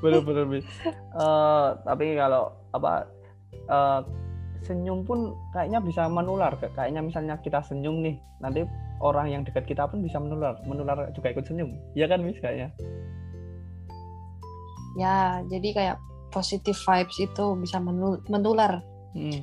[0.00, 0.64] Bener bener
[1.12, 3.04] uh, tapi kalau apa
[3.68, 4.00] uh,
[4.64, 6.56] senyum pun kayaknya bisa menular.
[6.56, 8.64] Kayaknya misalnya kita senyum nih nanti
[9.04, 10.56] orang yang dekat kita pun bisa menular.
[10.64, 11.76] Menular juga ikut senyum.
[11.92, 12.72] Ya kan mis kayaknya
[14.96, 15.96] ya jadi kayak
[16.32, 17.82] positive vibes itu bisa
[18.28, 18.80] menular.
[19.16, 19.42] Hmm.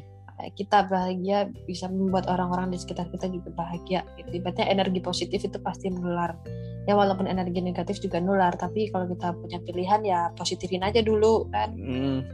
[0.59, 4.35] kita bahagia bisa membuat orang-orang di sekitar kita juga bahagia gitu.
[4.35, 6.35] ibaratnya energi positif itu pasti menular.
[6.85, 11.47] Ya walaupun energi negatif juga nular tapi kalau kita punya pilihan ya positifin aja dulu
[11.49, 11.71] kan?
[11.79, 12.27] Hmm,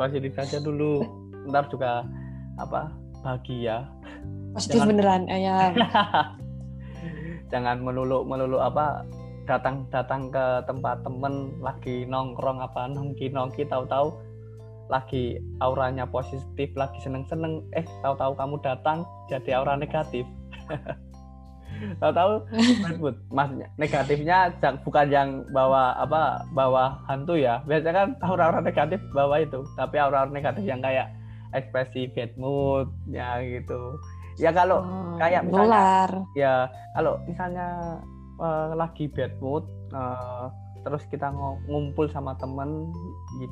[0.00, 1.04] positif aja dulu.
[1.52, 2.08] Ntar juga
[2.56, 2.88] apa
[3.20, 3.84] bahagia.
[4.56, 5.56] Positif jangan, beneran ya.
[7.52, 9.04] Jangan melulu melulu apa
[9.48, 14.12] datang datang ke tempat temen lagi nongkrong apa nongki nongki tahu-tahu
[14.90, 20.26] lagi auranya positif lagi seneng seneng eh tahu-tahu kamu datang jadi aura negatif.
[22.02, 22.44] Tahu-tahu
[23.32, 24.52] maksudnya negatifnya
[24.84, 27.62] bukan yang bawa apa bawa hantu ya.
[27.64, 29.64] Biasanya kan aura-aura negatif bawa itu.
[29.78, 31.08] Tapi aura-aura negatif yang kayak
[31.56, 33.96] ekspresi bad mood ya gitu.
[34.36, 36.10] Ya kalau oh, kayak misalnya Nular.
[36.36, 36.54] ya
[36.96, 37.68] kalau misalnya
[38.40, 40.48] uh, lagi bad mood uh,
[40.80, 41.28] terus kita
[41.68, 42.88] ngumpul sama temen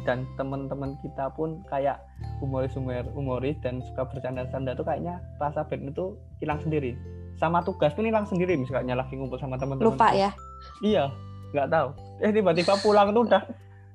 [0.08, 2.00] dan temen-temen kita pun kayak
[2.40, 2.72] humoris
[3.12, 6.06] humoris dan suka bercanda-canda tuh kayaknya rasa bad mood itu
[6.40, 6.96] hilang sendiri.
[7.36, 10.32] Sama tugas pun hilang sendiri misalnya lagi ngumpul sama teman-teman lupa ya?
[10.80, 11.12] Iya
[11.52, 11.88] nggak tahu.
[12.24, 13.42] Eh tiba-tiba pulang tuh udah.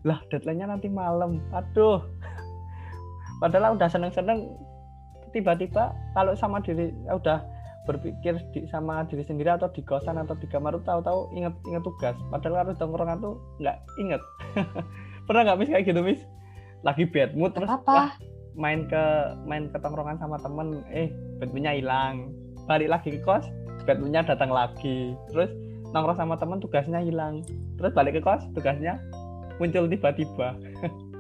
[0.05, 1.41] Lah deadline-nya nanti malam.
[1.49, 2.05] Aduh.
[3.41, 4.45] Padahal udah seneng-seneng
[5.33, 7.41] tiba-tiba kalau sama diri udah
[7.83, 12.15] berpikir di, sama diri sendiri atau di kosan atau di kamar tahu-tahu inget inget tugas.
[12.31, 14.21] Padahal harus tongkrongan tuh nggak inget.
[15.27, 16.21] Pernah nggak mis kayak gitu mis
[16.83, 18.19] lagi bad mood terus apa?
[18.59, 19.03] main ke
[19.47, 22.31] main ke tongkrongan sama temen eh bad moodnya hilang.
[22.67, 23.43] Balik lagi ke kos
[23.83, 25.11] Batmannya datang lagi.
[25.31, 25.51] Terus
[25.91, 27.43] nongkrong sama teman tugasnya hilang.
[27.75, 28.99] Terus balik ke kos tugasnya
[29.61, 30.57] muncul tiba-tiba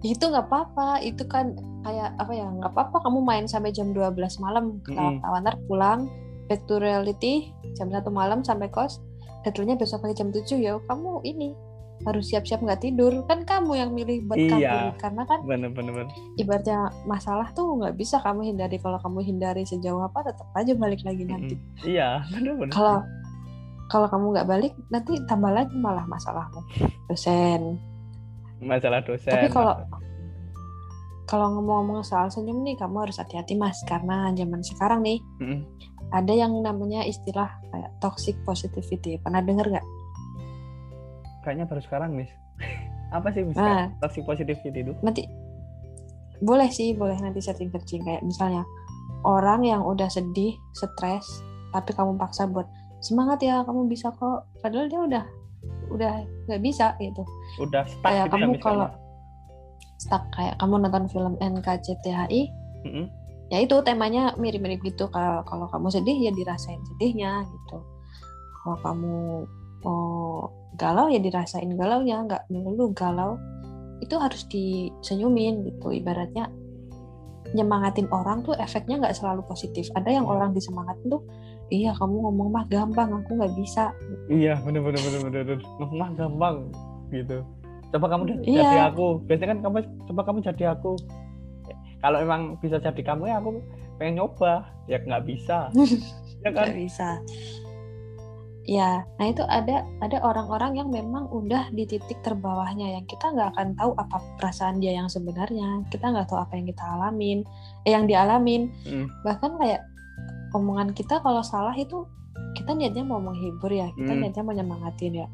[0.00, 1.52] itu nggak apa-apa itu kan
[1.84, 5.36] kayak apa ya nggak apa-apa kamu main sampai jam 12 malam ketawa-tawa.
[5.44, 6.00] Ntar pulang
[6.48, 8.98] back to reality jam satu malam sampai kos
[9.44, 11.52] deadline besok pagi jam 7 ya kamu ini
[12.08, 13.12] harus siap-siap nggak tidur.
[13.28, 16.08] Kan kamu yang milih buat iya, karena kan bener, bener, bener.
[16.40, 18.80] ibaratnya masalah tuh nggak bisa kamu hindari.
[18.80, 21.54] Kalau kamu hindari sejauh apa tetap aja balik lagi nanti.
[21.56, 21.84] Mm -hmm.
[21.84, 22.72] iya bener, bener.
[22.72, 23.04] kalau
[23.92, 26.64] kalau kamu nggak balik nanti tambah lagi malah masalahmu.
[27.12, 27.89] Dosen
[28.60, 29.74] masalah dosen tapi kalau
[31.30, 35.60] kalau ngomong-ngomong soal senyum nih kamu harus hati-hati mas karena zaman sekarang nih mm -hmm.
[36.10, 39.20] ada yang namanya istilah kayak toxic positivity.
[39.22, 39.86] Pernah dengar nggak?
[41.46, 42.32] Kayaknya baru sekarang mis
[43.16, 44.92] apa sih misalnya nah, toxic positivity itu?
[45.06, 45.22] Nanti
[46.40, 48.02] boleh sih boleh nanti setting searching.
[48.02, 48.66] Kayak misalnya
[49.22, 52.66] orang yang udah sedih stres tapi kamu paksa buat
[52.98, 54.50] semangat ya kamu bisa kok.
[54.58, 55.24] Padahal dia udah
[55.90, 57.22] udah nggak bisa gitu.
[57.60, 58.88] Udah stuck kayak gitu ya kamu ya, kalau
[60.00, 62.42] stuck kayak kamu nonton film NKCTHI
[62.86, 63.06] mm -hmm.
[63.52, 65.10] ya itu temanya mirip-mirip gitu.
[65.12, 67.78] Kalau kalau kamu sedih ya dirasain sedihnya gitu.
[68.60, 69.16] Kalau kamu
[69.84, 70.42] oh,
[70.78, 73.36] galau ya dirasain galau ya nggak melulu galau
[74.00, 75.92] itu harus disenyumin gitu.
[75.92, 76.48] Ibaratnya
[77.50, 79.90] nyemangatin orang tuh efeknya nggak selalu positif.
[79.98, 80.32] Ada yang iya.
[80.32, 81.22] orang disemangatin tuh
[81.70, 83.94] iya kamu ngomong mah gampang aku nggak bisa.
[84.26, 85.58] Iya bener bener bener bener, bener.
[85.78, 86.56] ngomong mah gampang
[87.14, 87.38] gitu.
[87.90, 88.62] Coba kamu iya.
[88.62, 89.06] jadi aku.
[89.26, 89.76] Biasanya kan kamu
[90.10, 90.92] coba kamu jadi aku.
[92.00, 93.50] Kalau emang bisa jadi kamu ya aku
[93.98, 94.66] pengen nyoba.
[94.90, 95.70] Ya nggak bisa.
[96.40, 96.72] Ya kan?
[96.72, 97.08] Nggak bisa.
[98.64, 103.56] Ya, nah itu ada ada orang-orang yang memang udah di titik terbawahnya yang kita nggak
[103.56, 107.38] akan tahu apa perasaan dia yang sebenarnya, kita nggak tahu apa yang kita alamin,
[107.88, 108.72] eh, yang dialamin.
[108.84, 109.08] Hmm.
[109.24, 109.80] Bahkan kayak
[110.52, 112.06] omongan kita kalau salah itu
[112.56, 114.20] kita niatnya mau menghibur ya, kita hmm.
[114.26, 115.28] niatnya mau nyemangatin ya.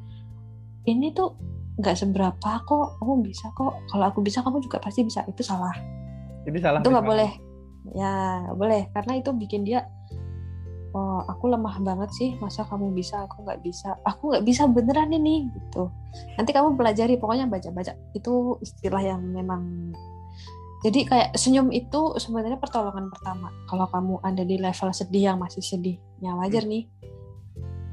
[0.86, 1.34] Ini tuh
[1.76, 3.74] nggak seberapa kok, kamu bisa kok.
[3.90, 5.24] Kalau aku bisa, kamu juga pasti bisa.
[5.26, 5.74] Itu salah.
[6.44, 6.80] Jadi salah.
[6.80, 7.30] Itu nggak boleh.
[7.94, 9.86] Ya, boleh karena itu bikin dia
[10.96, 15.12] oh aku lemah banget sih masa kamu bisa aku nggak bisa aku nggak bisa beneran
[15.12, 15.92] ini gitu
[16.40, 19.92] nanti kamu pelajari pokoknya baca-baca itu istilah yang memang
[20.84, 25.64] jadi kayak senyum itu sebenarnya pertolongan pertama kalau kamu ada di level sedih yang masih
[25.64, 26.72] sedihnya wajar hmm.
[26.72, 26.84] nih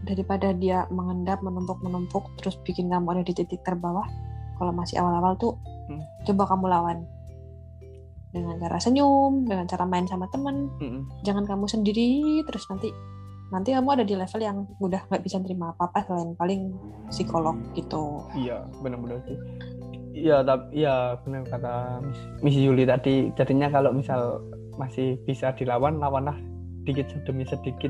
[0.03, 4.03] daripada dia mengendap menumpuk menumpuk terus bikin kamu ada di titik terbawah
[4.59, 5.55] kalau masih awal-awal tuh
[5.87, 6.03] hmm.
[6.27, 6.97] coba kamu lawan
[8.33, 11.23] dengan cara senyum dengan cara main sama temen hmm.
[11.23, 12.91] jangan kamu sendiri terus nanti
[13.53, 16.73] nanti kamu ada di level yang udah nggak bisa terima apa-apa selain paling
[17.13, 19.37] psikolog gitu iya benar-benar sih
[20.13, 21.73] Iya, tapi ya benar kata
[22.45, 23.33] Miss Yuli tadi.
[23.33, 24.45] Jadinya kalau misal
[24.77, 26.37] masih bisa dilawan, lawanlah
[26.85, 27.89] sedikit demi sedikit.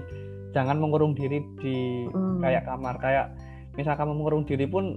[0.56, 2.40] Jangan mengurung diri di mm.
[2.40, 2.96] kayak kamar.
[3.04, 3.36] Kayak
[3.76, 4.96] misal kamu mengurung diri pun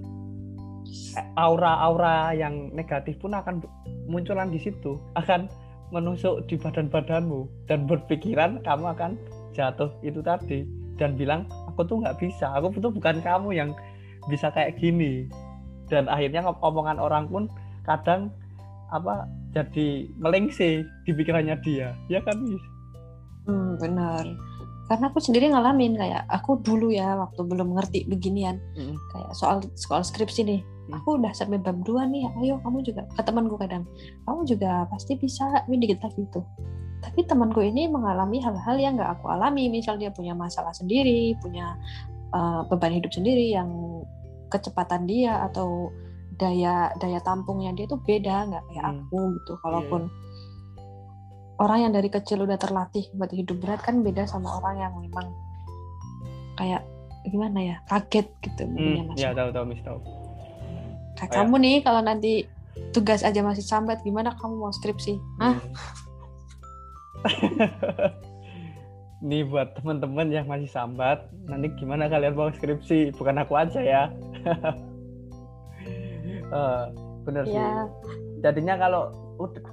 [1.34, 3.58] aura-aura yang negatif pun akan
[4.06, 5.50] munculan di situ, akan
[5.90, 9.18] menusuk di badan-badanmu dan berpikiran kamu akan
[9.54, 10.66] jatuh itu tadi
[10.98, 13.70] dan bilang aku tuh nggak bisa, aku tuh bukan kamu yang
[14.26, 15.30] bisa kayak gini
[15.86, 17.46] dan akhirnya omongan orang pun
[17.86, 18.30] kadang
[18.90, 21.94] apa jadi melengse di pikirannya dia.
[22.06, 22.38] Ya kan
[23.46, 24.24] hmm, benar.
[24.86, 28.94] Karena aku sendiri ngalamin kayak aku dulu ya waktu belum ngerti beginian hmm.
[29.14, 30.62] kayak soal soal skripsi nih.
[30.86, 31.02] Hmm.
[31.02, 33.82] aku udah sampai bab dua nih ayo kamu juga ke temanku kadang
[34.22, 36.46] kamu juga pasti bisa ini kita gitu
[37.02, 39.68] tapi temanku ini mengalami hal-hal yang nggak aku alami.
[39.70, 41.76] Misal dia punya masalah sendiri punya
[42.32, 43.68] uh, beban hidup sendiri yang
[44.56, 45.92] kecepatan dia atau
[46.36, 48.92] daya daya tampungnya dia tuh beda nggak kayak hmm.
[49.04, 49.52] aku gitu.
[49.60, 51.62] Kalaupun yeah.
[51.62, 55.26] orang yang dari kecil udah terlatih buat hidup berat kan beda sama orang yang memang
[56.56, 56.82] kayak
[57.26, 59.98] gimana ya kaget gitu hmm, ya tahu tahu mis tahu.
[61.16, 62.44] Kayak kamu nih kalau nanti
[62.92, 65.16] tugas aja masih sambat gimana kamu mau skripsi?
[65.40, 65.56] Ah
[69.26, 73.10] Nih buat teman-teman yang masih sambat, nanti gimana kalian mau skripsi?
[73.18, 74.02] Bukan aku aja ya.
[76.54, 76.94] uh,
[77.26, 77.90] bener yeah.
[77.90, 78.38] sih.
[78.46, 79.10] Jadinya kalau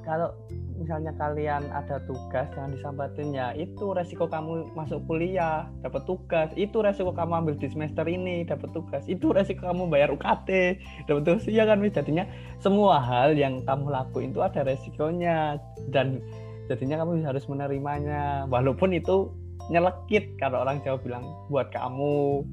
[0.02, 0.34] kalau
[0.76, 6.82] misalnya kalian ada tugas jangan disambatin ya itu resiko kamu masuk kuliah dapat tugas itu
[6.84, 11.46] resiko kamu ambil di semester ini dapat tugas itu resiko kamu bayar UKT dapat tugas
[11.48, 12.26] iya kan jadinya
[12.60, 15.62] semua hal yang kamu lakuin itu ada resikonya
[15.94, 16.20] dan
[16.68, 19.32] jadinya kamu harus menerimanya walaupun itu
[19.72, 22.44] nyelekit kalau orang Jawa bilang buat kamu.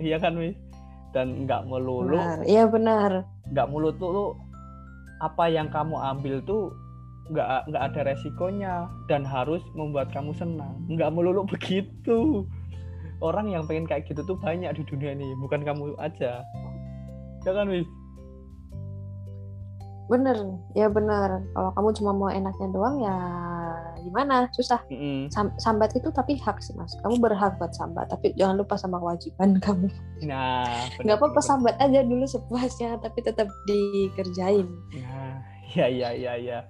[0.00, 0.56] Iya kan wis?
[1.12, 2.16] Dan nggak melulu.
[2.46, 3.26] Iya benar.
[3.50, 4.32] Nggak melulu tuh
[5.20, 6.72] apa yang kamu ambil tuh
[7.30, 8.74] nggak nggak ada resikonya
[9.06, 10.80] dan harus membuat kamu senang.
[10.88, 12.48] Nggak melulu begitu.
[13.20, 16.40] Orang yang pengen kayak gitu tuh banyak di dunia ini bukan kamu aja.
[17.44, 17.84] Ya kan wis
[20.10, 20.36] bener
[20.74, 21.46] ya bener.
[21.54, 23.16] Kalau kamu cuma mau enaknya doang ya
[24.02, 24.50] gimana?
[24.50, 24.82] Susah.
[24.90, 25.30] Mm-hmm.
[25.30, 26.98] Sam- sambat itu tapi hak sih mas.
[27.06, 29.86] Kamu berhak buat sambat tapi jangan lupa sama kewajiban kamu.
[30.26, 34.66] Nah nggak apa-apa sambat aja dulu sepuasnya tapi tetap dikerjain.
[34.98, 35.38] Nah
[35.78, 36.66] ya ya ya ya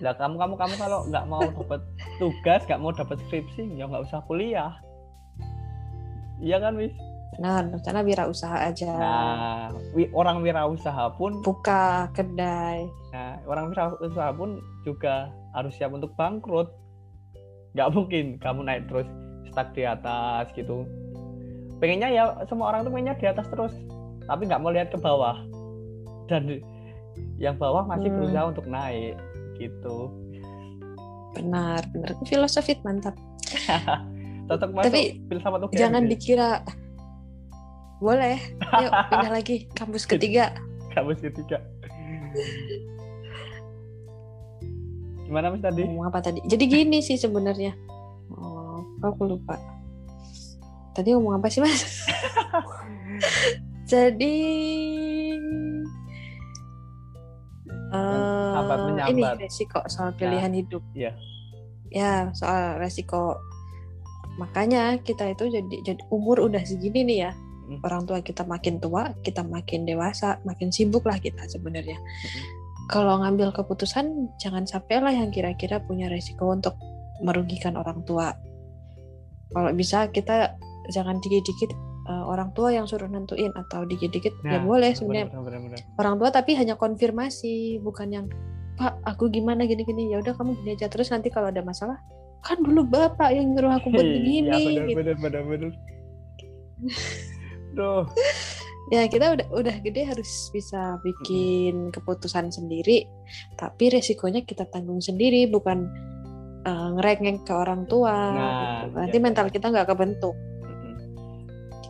[0.00, 1.84] lah kamu kamu kamu kalau nggak mau dapat
[2.16, 4.72] tugas nggak mau dapat skripsi ya nggak usah kuliah.
[6.42, 6.96] Iya kan wis
[7.40, 8.92] Nah, rencana wirausaha aja.
[8.92, 12.84] Nah, wi orang wirausaha pun buka kedai.
[13.16, 16.68] Nah, orang wirausaha pun juga harus siap untuk bangkrut.
[17.72, 19.08] Gak mungkin kamu naik terus
[19.48, 20.84] stuck di atas gitu.
[21.80, 23.74] Pengennya ya semua orang tuh pengennya di atas terus,
[24.28, 25.40] tapi nggak mau lihat ke bawah.
[26.28, 26.60] Dan
[27.40, 28.16] yang bawah masih hmm.
[28.20, 29.16] berusaha untuk naik
[29.56, 30.12] gitu.
[31.32, 32.12] Benar, benar.
[32.28, 33.16] Filosofi mantap.
[34.52, 35.16] Tapi
[35.72, 36.60] jangan dikira
[38.02, 38.36] boleh.
[38.58, 40.50] Yuk pindah lagi kampus ketiga.
[40.92, 41.62] kampus ketiga.
[45.24, 45.86] Gimana Mas tadi?
[45.86, 46.44] Ngomong apa tadi?
[46.44, 47.72] Jadi gini sih sebenarnya.
[48.34, 49.56] Oh, aku lupa.
[50.92, 51.80] Tadi ngomong apa sih Mas?
[53.92, 54.36] Jadi
[57.92, 60.16] uh, ini resiko soal ya.
[60.20, 60.58] pilihan ya.
[60.60, 60.82] hidup.
[60.92, 61.12] Iya.
[61.92, 63.40] Ya, soal resiko.
[64.40, 67.32] Makanya kita itu jadi jadi umur udah segini nih ya
[67.68, 67.78] hmm.
[67.86, 72.42] orang tua kita makin tua kita makin dewasa makin sibuk lah kita sebenarnya hmm.
[72.90, 76.74] kalau ngambil keputusan jangan sampai lah yang kira-kira punya resiko untuk
[77.22, 78.34] merugikan orang tua
[79.52, 80.56] kalau bisa kita
[80.90, 81.70] jangan dikit-dikit
[82.10, 85.30] uh, orang tua yang suruh nentuin atau dikit-dikit ya nah, ya boleh sebenarnya
[86.00, 88.26] orang tua tapi hanya konfirmasi bukan yang
[88.74, 92.00] pak aku gimana gini-gini ya udah kamu gini aja terus nanti kalau ada masalah
[92.42, 94.98] kan dulu bapak yang nyuruh aku buat iya, begini ya, bener, gitu.
[94.98, 95.72] bener, bener, bener.
[97.72, 98.04] Duh.
[98.94, 103.08] ya kita udah udah gede harus bisa bikin keputusan sendiri.
[103.56, 105.88] Tapi resikonya kita tanggung sendiri bukan
[106.66, 108.96] uh, ngerengek ke orang tua nah, gitu.
[108.98, 110.36] nanti iya, mental kita nggak kebentuk.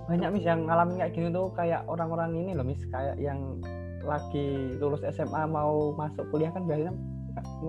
[0.06, 2.80] Banyak mis yang ngalamin kayak gini tuh kayak orang-orang ini loh mis.
[2.92, 3.58] Kayak yang
[4.02, 6.92] lagi lulus SMA mau masuk kuliah kan biasanya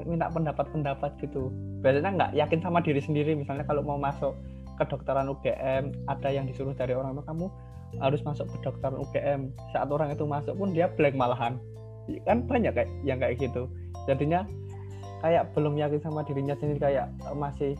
[0.03, 1.49] minta pendapat-pendapat gitu.
[1.80, 3.32] Biasanya nggak yakin sama diri sendiri.
[3.38, 4.36] Misalnya kalau mau masuk
[4.78, 7.47] kedokteran UGM ada yang disuruh dari orang tua kamu
[8.02, 9.41] harus masuk kedokteran UGM
[9.76, 11.60] saat orang itu masuk pun dia blank malahan.
[12.28, 13.70] Kan banyak kayak yang kayak gitu.
[14.10, 14.44] Jadinya
[15.24, 17.78] kayak belum yakin sama dirinya sendiri kayak masih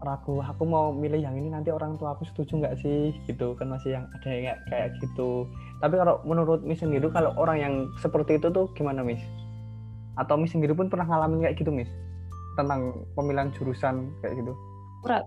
[0.00, 3.16] ragu aku mau milih yang ini nanti orang tua aku setuju nggak sih?
[3.26, 5.48] Gitu kan masih yang ada yang kayak gitu.
[5.80, 9.20] Tapi kalau menurut Miss sendiri kalau orang yang seperti itu tuh gimana Miss?
[10.20, 11.90] Atau Miss sendiri pun pernah ngalamin kayak gitu Miss?
[12.54, 14.52] Tentang pemilihan jurusan kayak gitu.
[15.00, 15.24] Berat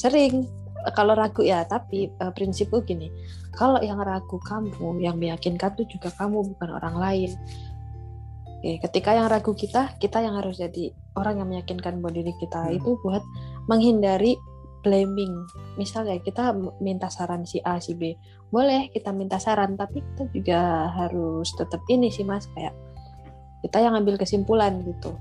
[0.00, 0.48] sering
[0.96, 3.12] kalau ragu ya tapi uh, prinsipku gini
[3.52, 7.32] kalau yang ragu kamu yang meyakinkan tuh juga kamu bukan orang lain
[8.60, 12.68] Oke, ketika yang ragu kita, kita yang harus jadi orang yang meyakinkan buat diri kita
[12.68, 12.76] hmm.
[12.76, 13.24] itu buat
[13.72, 14.36] menghindari
[14.84, 15.32] blaming.
[15.80, 18.20] Misalnya kita minta saran si A, si B,
[18.52, 20.60] boleh kita minta saran, tapi kita juga
[20.92, 22.76] harus tetap ini sih mas kayak
[23.64, 25.16] kita yang ambil kesimpulan gitu.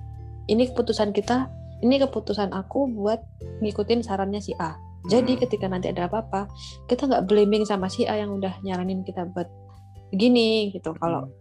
[0.51, 1.47] Ini keputusan kita,
[1.79, 3.23] ini keputusan aku buat
[3.63, 4.75] ngikutin sarannya si A.
[5.07, 5.41] Jadi hmm.
[5.47, 6.51] ketika nanti ada apa-apa,
[6.91, 9.47] kita nggak blaming sama si A yang udah nyaranin kita buat
[10.11, 10.91] begini gitu.
[10.99, 11.37] Kalau hmm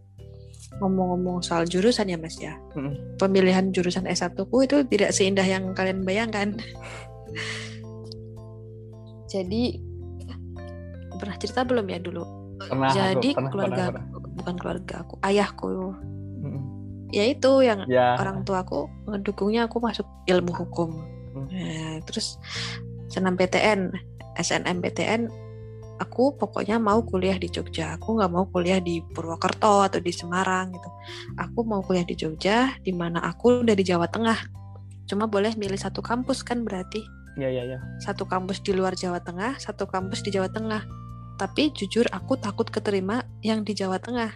[0.79, 2.55] ngomong-ngomong soal jurusan ya Mas ya.
[2.77, 2.95] Hmm.
[3.19, 6.55] Pemilihan jurusan S1 ku itu tidak seindah yang kalian bayangkan.
[9.33, 9.81] Jadi
[11.19, 12.25] pernah cerita belum ya dulu?
[12.59, 14.35] Pernah, Jadi pernah, keluarga pernah, pernah.
[14.39, 15.67] bukan keluarga aku, ayahku.
[16.43, 16.61] Hmm.
[17.11, 18.21] Ya itu yang ya.
[18.21, 20.91] orang tuaku ngedukungnya aku masuk ilmu hukum.
[21.35, 21.49] Hmm.
[21.49, 22.39] Nah, terus
[23.09, 23.93] senam PTN,
[24.39, 25.29] SNMPTN
[25.99, 27.99] aku pokoknya mau kuliah di Jogja.
[27.99, 30.91] Aku nggak mau kuliah di Purwokerto atau di Semarang gitu.
[31.37, 34.39] Aku mau kuliah di Jogja di mana aku dari Jawa Tengah.
[35.11, 37.03] Cuma boleh milih satu kampus kan berarti?
[37.35, 37.79] Ya ya ya.
[37.99, 40.87] Satu kampus di luar Jawa Tengah satu kampus di Jawa Tengah.
[41.39, 44.35] Tapi jujur aku takut keterima yang di Jawa Tengah.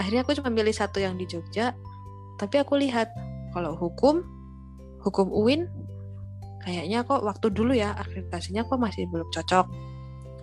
[0.00, 1.76] Akhirnya aku cuma milih satu yang di Jogja
[2.40, 3.12] tapi aku lihat
[3.52, 4.24] kalau hukum
[5.04, 5.68] hukum UIN
[6.60, 9.66] kayaknya kok waktu dulu ya akreditasinya kok masih belum cocok.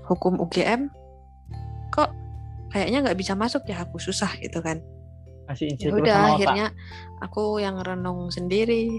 [0.08, 0.90] Hukum UGM
[1.94, 2.12] kok
[2.74, 4.82] kayaknya nggak bisa masuk ya aku susah gitu kan.
[5.48, 6.68] Masih ya udah akhirnya
[7.24, 8.92] aku yang renung sendiri.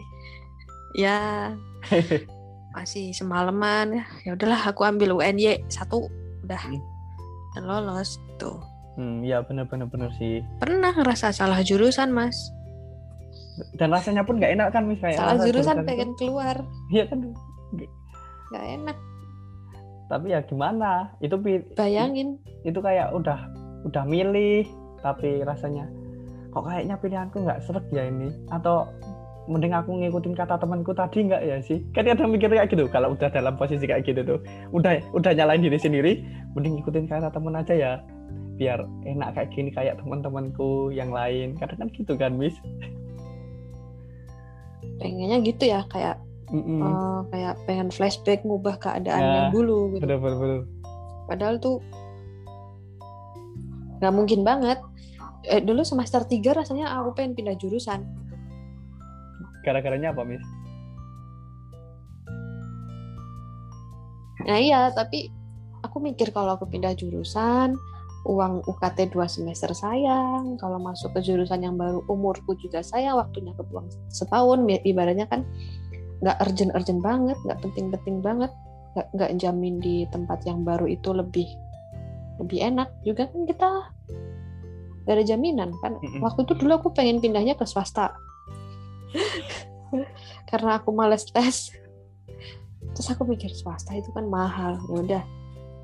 [0.96, 1.52] Ya
[2.76, 4.02] masih semalaman.
[4.02, 6.08] Ya ya udahlah aku ambil UNY satu
[6.46, 6.62] udah.
[6.64, 6.80] Hmm.
[7.56, 8.60] dan lolos tuh.
[9.00, 10.44] Hmm, ya benar-benar benar sih.
[10.60, 12.52] Pernah ngerasa salah jurusan mas
[13.76, 16.18] dan rasanya pun nggak enak kan misalnya salah jurusan pengen itu.
[16.26, 16.56] keluar.
[16.90, 17.18] Iya kan?
[18.52, 18.96] Nggak enak.
[20.08, 21.12] Tapi ya gimana?
[21.20, 21.36] Itu
[21.76, 22.40] bayangin.
[22.64, 23.38] Itu kayak udah
[23.86, 24.66] udah milih
[24.98, 25.86] tapi rasanya
[26.50, 28.32] kok kayaknya pilihanku nggak seret ya ini?
[28.48, 28.88] Atau
[29.48, 31.84] mending aku ngikutin kata temanku tadi nggak ya sih?
[31.92, 34.40] Kan ada mikir kayak gitu kalau udah dalam posisi kayak gitu tuh.
[34.72, 36.24] Udah udah nyalain diri sendiri
[36.56, 37.92] mending ngikutin kata teman aja ya
[38.58, 41.54] biar enak kayak gini kayak teman-temanku yang lain.
[41.60, 42.56] Kadang kan gitu kan Miss
[44.98, 46.18] pengennya gitu ya kayak
[46.50, 46.80] mm -mm.
[46.82, 50.04] Uh, kayak pengen flashback ngubah keadaan ya, yang dulu gitu.
[50.04, 50.60] Betul, betul.
[51.28, 51.78] Padahal tuh
[53.98, 54.78] nggak mungkin banget.
[55.48, 58.04] Eh, dulu semester 3 rasanya aku pengen pindah jurusan.
[59.62, 60.42] Gara-garanya apa, Miss?
[64.48, 65.28] Nah iya, tapi
[65.84, 67.76] aku mikir kalau aku pindah jurusan,
[68.28, 73.56] uang UKT 2 semester sayang, kalau masuk ke jurusan yang baru umurku juga sayang, waktunya
[73.56, 75.48] kebuang setahun, ibaratnya kan
[76.18, 78.50] nggak urgent urgent banget nggak penting penting banget
[78.94, 81.46] nggak nggak jamin di tempat yang baru itu lebih
[82.42, 83.68] lebih enak juga kan kita
[85.08, 85.96] gak ada jaminan kan.
[85.96, 86.20] Mm-hmm.
[86.20, 88.12] waktu itu dulu aku pengen pindahnya ke swasta.
[90.52, 91.72] Karena aku males tes.
[92.92, 95.22] Terus aku mikir swasta itu kan mahal ya udah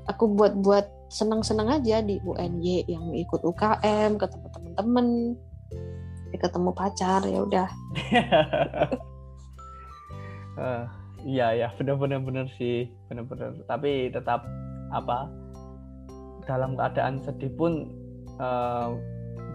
[0.05, 5.07] aku buat buat seneng seneng aja di UNY yang ikut UKM ketemu temen-temen
[6.35, 7.69] ketemu pacar ya udah.
[10.59, 10.83] Uh,
[11.31, 13.55] iya ya benar-benar benar sih benar-benar.
[13.65, 14.43] Tapi tetap
[14.91, 15.31] apa
[16.45, 17.89] dalam keadaan sedih pun
[18.37, 18.93] uh,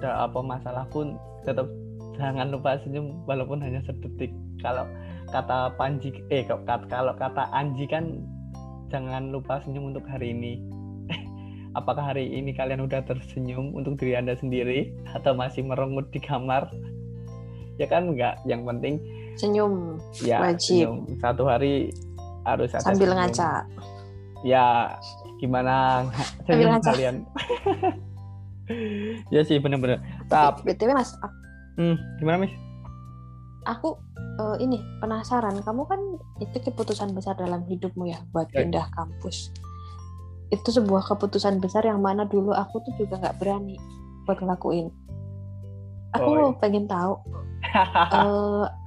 [0.00, 1.68] apa masalah pun tetap
[2.16, 4.32] jangan lupa senyum walaupun hanya sedetik.
[4.60, 4.88] Kalau
[5.32, 8.24] kata Panji eh kalau kata Anji kan
[8.90, 10.58] jangan lupa senyum untuk hari ini.
[11.78, 16.68] Apakah hari ini kalian udah tersenyum untuk diri anda sendiri atau masih merengut di kamar?
[17.78, 18.42] Ya kan enggak?
[18.44, 18.94] Yang penting
[19.38, 19.96] senyum.
[20.20, 20.84] Ya, wajib.
[20.84, 20.96] senyum.
[21.22, 21.94] satu hari
[22.44, 23.20] harus ada sambil senyum.
[23.22, 23.50] ngaca
[24.44, 24.66] ya
[25.38, 26.04] gimana?
[26.44, 26.90] Senyum ngaca.
[26.92, 27.16] kalian.
[29.34, 29.98] Ya sih benar-benar
[30.30, 31.10] tapi btw mas
[31.74, 32.54] hmm, gimana mis
[33.66, 33.98] aku
[34.40, 36.00] uh, ini penasaran kamu kan
[36.40, 38.64] itu keputusan besar dalam hidupmu ya buat ya.
[38.64, 39.52] pindah kampus
[40.50, 43.76] itu sebuah keputusan besar yang mana dulu aku tuh juga nggak berani
[44.24, 44.88] buat ngelakuin
[46.16, 46.58] aku oh, iya.
[46.58, 47.14] pengen tahu
[48.16, 48.66] uh,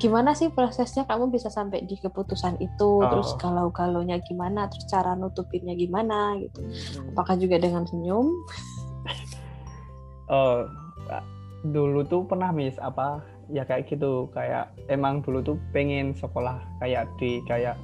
[0.00, 3.10] gimana sih prosesnya kamu bisa sampai di keputusan itu oh.
[3.10, 7.12] terus kalau kalaunya gimana terus cara nutupinnya gimana gitu hmm.
[7.12, 8.32] apakah juga dengan senyum
[10.30, 10.64] oh
[11.60, 13.20] dulu tuh pernah mis apa
[13.50, 14.30] ya kayak gitu.
[14.32, 17.76] Kayak emang dulu tuh pengen sekolah kayak di kayak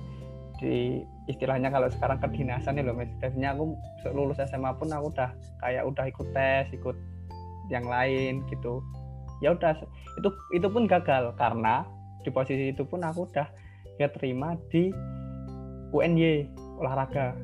[0.62, 3.76] di istilahnya kalau sekarang kedinasan nih loh biasanya aku
[4.14, 6.96] lulus SMA pun aku udah kayak udah ikut tes ikut
[7.68, 8.80] yang lain gitu.
[9.44, 9.76] Ya udah
[10.16, 11.84] itu itu pun gagal karena
[12.24, 13.46] di posisi itu pun aku udah
[14.16, 14.90] terima di
[15.92, 16.50] UNY
[16.80, 17.36] olahraga.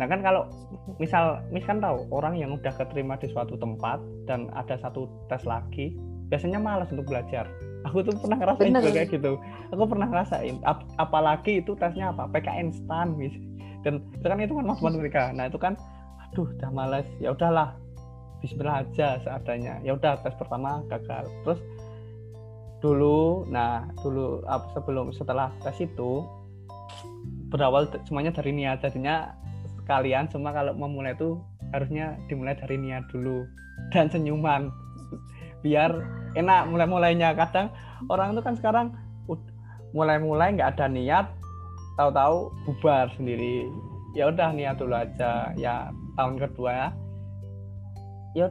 [0.00, 0.48] Nah kan kalau
[0.96, 5.44] misal mis kan tahu orang yang udah keterima di suatu tempat dan ada satu tes
[5.44, 5.92] lagi
[6.32, 7.44] biasanya malas untuk belajar.
[7.84, 9.32] Aku tuh pernah ngerasain juga kayak gitu.
[9.74, 12.24] Aku pernah ngerasain Ap apalagi itu tesnya apa?
[12.32, 13.36] PKN stan mis
[13.82, 15.74] dan itu kan itu kan matematika nah itu kan
[16.30, 17.74] aduh udah males ya udahlah
[18.42, 19.78] Bismillah aja seadanya.
[19.86, 21.30] Ya udah tes pertama gagal.
[21.46, 21.62] Terus
[22.82, 24.42] dulu nah dulu
[24.74, 26.26] sebelum setelah tes itu
[27.54, 29.30] berawal semuanya dari niat jadinya
[29.86, 31.38] kalian semua kalau memulai itu
[31.70, 33.46] harusnya dimulai dari niat dulu.
[33.94, 34.74] Dan senyuman
[35.62, 35.90] biar
[36.36, 37.34] enak mulai-mulainya.
[37.38, 37.70] Kadang
[38.10, 38.86] orang itu kan sekarang
[39.96, 41.26] mulai-mulai nggak ada niat
[41.96, 43.70] tahu-tahu bubar sendiri.
[44.12, 45.54] Ya udah niat dulu aja.
[45.56, 45.88] Ya
[46.20, 46.70] tahun kedua
[48.36, 48.48] ya.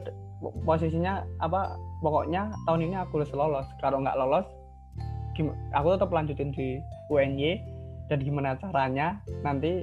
[0.66, 3.68] Posisinya apa pokoknya tahun ini aku harus lolos.
[3.78, 4.46] Kalau nggak lolos
[5.72, 6.76] aku tetap lanjutin di
[7.08, 7.56] UNY
[8.12, 9.80] dan gimana caranya nanti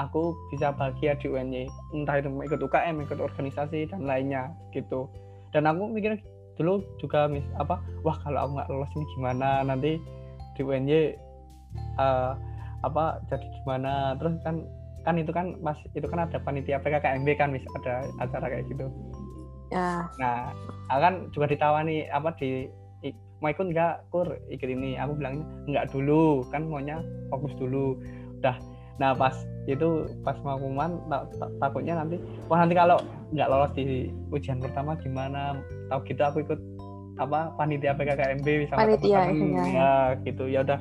[0.00, 5.06] aku bisa bahagia di UNY entah itu ikut UKM ikut organisasi dan lainnya gitu.
[5.54, 6.18] Dan aku mikir
[6.54, 9.48] dulu juga mis apa wah kalau aku nggak lolos ini gimana?
[9.66, 9.98] Nanti
[10.54, 11.14] di UNY
[11.98, 12.32] uh,
[12.86, 14.14] apa jadi gimana?
[14.20, 14.64] Terus kan
[15.04, 18.88] kan itu kan mas itu kan ada panitia PKKMB kan mis ada acara kayak gitu.
[19.72, 20.06] Ya.
[20.20, 20.54] Nah
[20.94, 22.70] akan juga ditawani apa di
[23.42, 24.08] mau ikut nggak?
[24.08, 24.96] Kur ikut ini.
[24.96, 28.00] Aku bilangnya nggak dulu kan maunya fokus dulu.
[28.40, 28.56] Udah
[29.02, 29.34] nah pas
[29.64, 33.00] itu pas mau kuman tak, tak, takutnya nanti wah nanti kalau
[33.34, 35.58] nggak lolos di ujian pertama gimana?
[35.90, 36.60] Tahu gitu aku ikut
[37.18, 39.54] apa panitia PKKMB sama panitia, teman-teman.
[39.54, 39.64] ya.
[39.66, 39.90] ya
[40.22, 40.44] gitu.
[40.46, 40.80] Ya udah.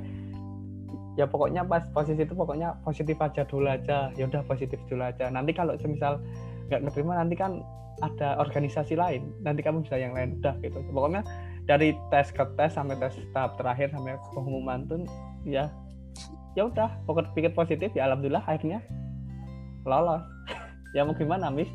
[1.13, 4.09] Ya pokoknya pas posisi itu pokoknya positif aja dulu aja.
[4.17, 5.29] Ya udah positif dulu aja.
[5.29, 6.21] Nanti kalau semisal
[6.69, 7.61] nggak keterima nanti kan
[8.01, 9.29] ada organisasi lain.
[9.45, 10.41] Nanti kamu bisa yang lain.
[10.41, 10.81] Udah gitu.
[10.89, 11.21] Pokoknya
[11.69, 15.05] dari tes ke tes sampai tes tahap terakhir sampai pengumuman tuh
[15.45, 15.69] ya
[16.53, 18.81] ya udah pokoknya pikir positif ya alhamdulillah akhirnya
[19.85, 20.23] lolos.
[20.93, 21.65] Ya mau gimana mis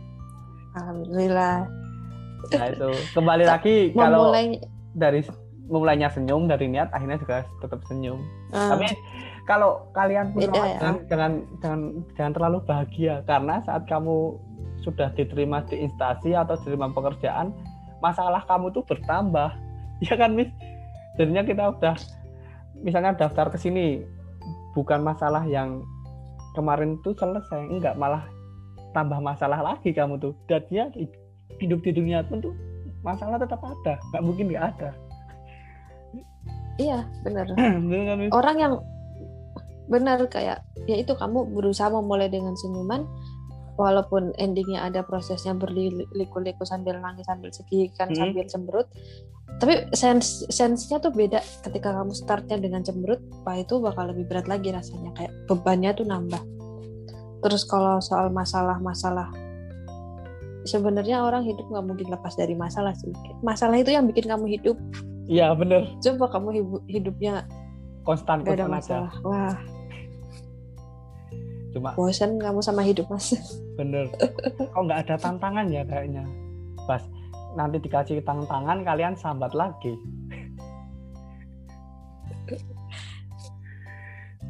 [0.79, 1.67] alhamdulillah.
[2.55, 2.91] Nah itu.
[3.19, 4.31] Kembali lagi kalau
[4.95, 5.27] dari
[5.69, 8.23] memulainya senyum dari niat akhirnya juga tetap senyum.
[8.55, 8.73] Hmm.
[8.73, 8.89] tapi
[9.45, 10.81] kalau kalian pun ya.
[11.11, 11.83] jangan jangan
[12.15, 13.27] jangan terlalu bahagia.
[13.27, 14.39] Karena saat kamu
[14.87, 17.53] sudah diterima di instansi atau diterima pekerjaan
[17.99, 19.51] masalah kamu tuh bertambah.
[19.99, 20.47] Ya kan mis
[21.19, 21.99] jadinya kita udah
[22.87, 23.99] misalnya daftar ke sini
[24.79, 25.83] bukan masalah yang
[26.55, 28.23] kemarin tuh selesai enggak malah
[28.95, 30.39] tambah masalah lagi kamu tuh.
[30.47, 30.87] Dan dia
[31.59, 32.55] hidup di dunia pun tuh
[33.03, 34.91] masalah tetap ada nggak mungkin nggak ada.
[36.79, 37.47] Iya benar.
[37.59, 38.75] Kan, orang yang
[39.89, 43.09] benar kayak ya itu kamu berusaha memulai dengan senyuman
[43.79, 48.19] walaupun endingnya ada prosesnya berliku-liku sambil nangis sambil sedih kan hmm.
[48.19, 48.89] sambil cemberut
[49.57, 51.41] tapi sense sensenya tuh beda.
[51.65, 53.19] Ketika kamu startnya dengan cemberut
[53.49, 56.43] wah itu bakal lebih berat lagi rasanya kayak bebannya tuh nambah.
[57.43, 59.33] Terus kalau soal masalah-masalah
[60.69, 63.11] sebenarnya orang hidup nggak mungkin lepas dari masalah sih.
[63.41, 64.77] Masalah itu yang bikin kamu hidup.
[65.27, 65.91] Iya bener.
[66.05, 66.49] Coba kamu
[66.87, 67.49] hidupnya
[68.07, 69.21] konstan gak ada masalah aja.
[69.21, 69.57] wah
[71.73, 73.37] cuma bosan kamu sama hidup mas.
[73.79, 74.09] Bener.
[74.73, 76.25] Kok nggak ada tantangan ya kayaknya?
[76.89, 77.05] Pas
[77.55, 79.95] nanti dikasih tantangan kalian sambat lagi.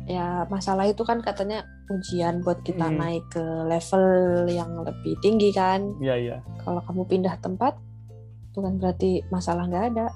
[0.09, 2.97] Ya masalah itu kan katanya ujian buat kita hmm.
[2.97, 4.07] naik ke level
[4.49, 5.93] yang lebih tinggi kan?
[6.01, 6.37] Iya iya.
[6.65, 7.77] Kalau kamu pindah tempat
[8.57, 10.07] bukan berarti masalah nggak ada.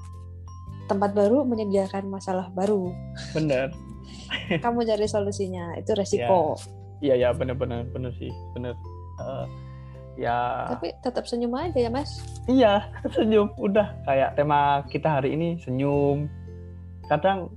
[0.89, 2.89] Tempat baru menyediakan masalah baru.
[3.37, 3.69] Bener.
[4.63, 6.57] Kamu cari solusinya itu resiko.
[6.57, 8.73] Ya iya ya bener-bener bener sih bener.
[9.19, 9.45] Uh,
[10.15, 10.71] ya.
[10.71, 12.23] Tapi tetap senyum aja ya mas.
[12.47, 13.51] Iya senyum.
[13.59, 16.31] Udah kayak tema kita hari ini senyum.
[17.11, 17.51] Kadang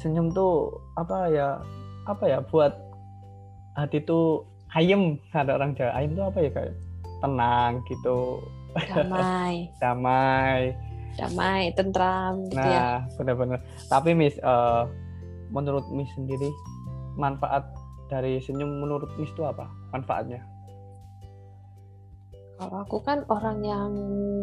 [0.00, 1.60] senyum tuh apa ya
[2.08, 2.72] apa ya buat
[3.76, 5.20] hati tuh ayem.
[5.36, 6.74] Ada orang Jawa ayem tuh apa ya kayak
[7.20, 8.40] tenang gitu.
[8.72, 9.68] Damai.
[9.84, 10.72] Damai.
[11.12, 12.64] Damai tentram gitu ya.
[12.64, 12.88] nah ya.
[13.20, 13.60] benar-benar
[13.92, 14.88] tapi Miss uh,
[15.52, 16.48] menurut Miss sendiri
[17.20, 17.68] manfaat
[18.12, 19.72] dari senyum menurut Miss itu apa?
[19.96, 20.44] Manfaatnya?
[22.62, 23.90] kalau aku kan orang yang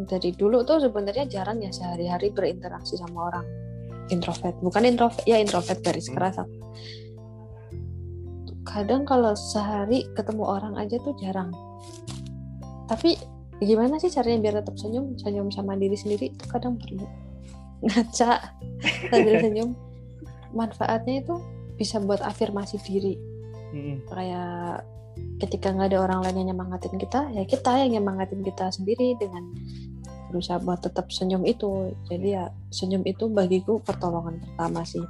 [0.04, 3.48] dari dulu tuh sebenarnya jarang ya sehari-hari berinteraksi sama orang.
[4.12, 6.20] Introvert bukan introvert ya introvert garis hmm.
[6.20, 6.36] keras
[8.68, 11.50] kadang kalau sehari ketemu orang aja tuh jarang.
[12.86, 13.18] Tapi
[13.64, 15.18] gimana sih caranya biar tetap senyum?
[15.18, 17.08] Senyum sama diri sendiri itu kadang perlu.
[17.88, 18.32] Ngaca
[19.10, 19.70] sambil senyum.
[20.54, 21.36] Manfaatnya itu
[21.80, 23.29] bisa buat afirmasi diri
[23.72, 23.96] hmm.
[24.08, 24.84] kayak
[25.40, 29.44] ketika nggak ada orang lain yang nyemangatin kita ya kita yang nyemangatin kita sendiri dengan
[30.30, 35.02] berusaha buat tetap senyum itu jadi ya senyum itu bagiku pertolongan pertama sih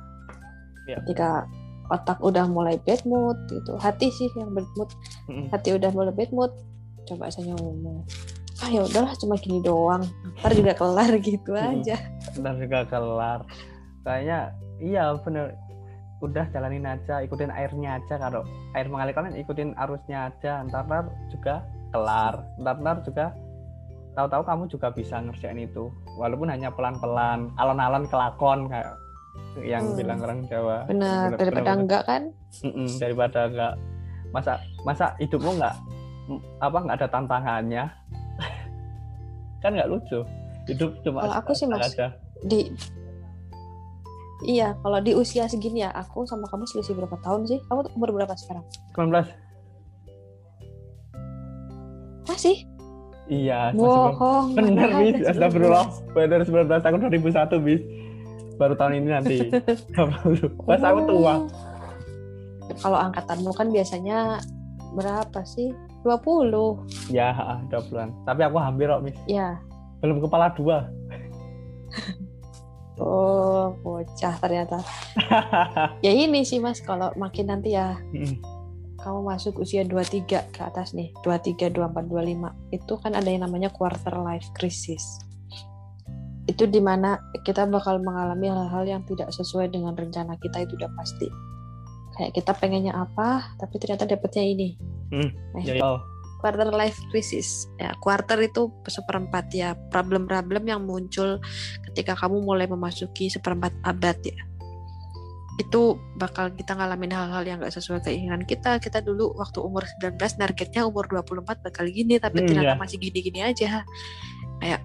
[0.87, 0.97] ya.
[1.03, 1.45] ketika
[1.89, 4.89] otak udah mulai bad mood gitu hati sih yang bad mood
[5.27, 5.47] mm-hmm.
[5.51, 6.53] hati udah mulai bad mood
[7.03, 8.05] coba senyum
[8.59, 10.05] ah ya udahlah cuma gini doang
[10.39, 11.73] ntar juga kelar gitu mm-hmm.
[11.83, 11.97] aja
[12.39, 13.39] ntar juga kelar
[14.07, 15.57] kayaknya iya bener
[16.19, 18.43] udah jalanin aja ikutin airnya aja kalau
[18.75, 21.63] air mengalir kalian ikutin arusnya aja ntar ntar juga
[21.95, 23.25] kelar ntar ntar juga
[24.19, 25.87] tahu-tahu kamu juga bisa ngerjain itu
[26.19, 28.99] walaupun hanya pelan-pelan alon-alon kelakon kayak
[29.59, 29.97] yang hmm.
[29.97, 30.77] bilang orang Jawa.
[30.85, 32.23] Benar, daripada bener, enggak kan?
[32.63, 33.73] Mm-mm, daripada enggak.
[34.29, 34.53] Masa
[34.85, 35.75] masa hidupmu enggak
[36.61, 37.83] apa enggak ada tantangannya?
[39.63, 40.19] kan enggak lucu.
[40.69, 42.13] Hidup cuma Kalau aku sih Mas ada.
[42.45, 42.69] di
[44.39, 47.59] Iya, kalau di usia segini ya, aku sama kamu selisih berapa tahun sih?
[47.67, 48.63] Kamu umur berapa sekarang?
[48.95, 49.27] 19.
[52.23, 52.63] Masih?
[53.29, 54.55] Iya, Bohong.
[54.55, 55.27] Benar, Bis.
[55.27, 55.85] Astagfirullah.
[56.15, 57.83] Benar 19 tahun 2001, Bis
[58.59, 59.37] baru tahun ini nanti.
[60.67, 61.47] Pas aku tua.
[62.83, 64.43] Kalau angkatanmu kan biasanya
[64.93, 65.71] berapa sih?
[66.03, 67.11] 20.
[67.15, 67.31] Ya,
[67.71, 68.11] 20-an.
[68.27, 69.15] Tapi aku hampir kok, Miss.
[69.25, 69.55] Ya.
[70.03, 70.91] Belum kepala dua.
[72.99, 74.83] oh, bocah ternyata.
[76.05, 77.97] ya ini sih, Mas, kalau makin nanti ya.
[78.99, 82.75] kamu masuk usia 23 ke atas nih, 23, 24, 25.
[82.75, 85.23] Itu kan ada yang namanya quarter life crisis
[86.49, 90.89] itu di mana kita bakal mengalami hal-hal yang tidak sesuai dengan rencana kita itu udah
[90.97, 91.29] pasti
[92.17, 94.69] kayak kita pengennya apa tapi ternyata dapetnya ini
[95.13, 96.01] hmm, nah, ya, ya.
[96.39, 97.67] Quarter life crisis.
[97.77, 101.37] Ya quarter itu seperempat ya problem-problem yang muncul
[101.91, 104.39] ketika kamu mulai memasuki seperempat abad ya.
[105.59, 108.79] Itu bakal kita ngalamin hal-hal yang gak sesuai keinginan kita.
[108.79, 112.79] Kita dulu waktu umur 19 targetnya umur 24 bakal gini tapi hmm, ternyata ya.
[112.79, 113.83] masih gini-gini aja.
[114.63, 114.81] Kayak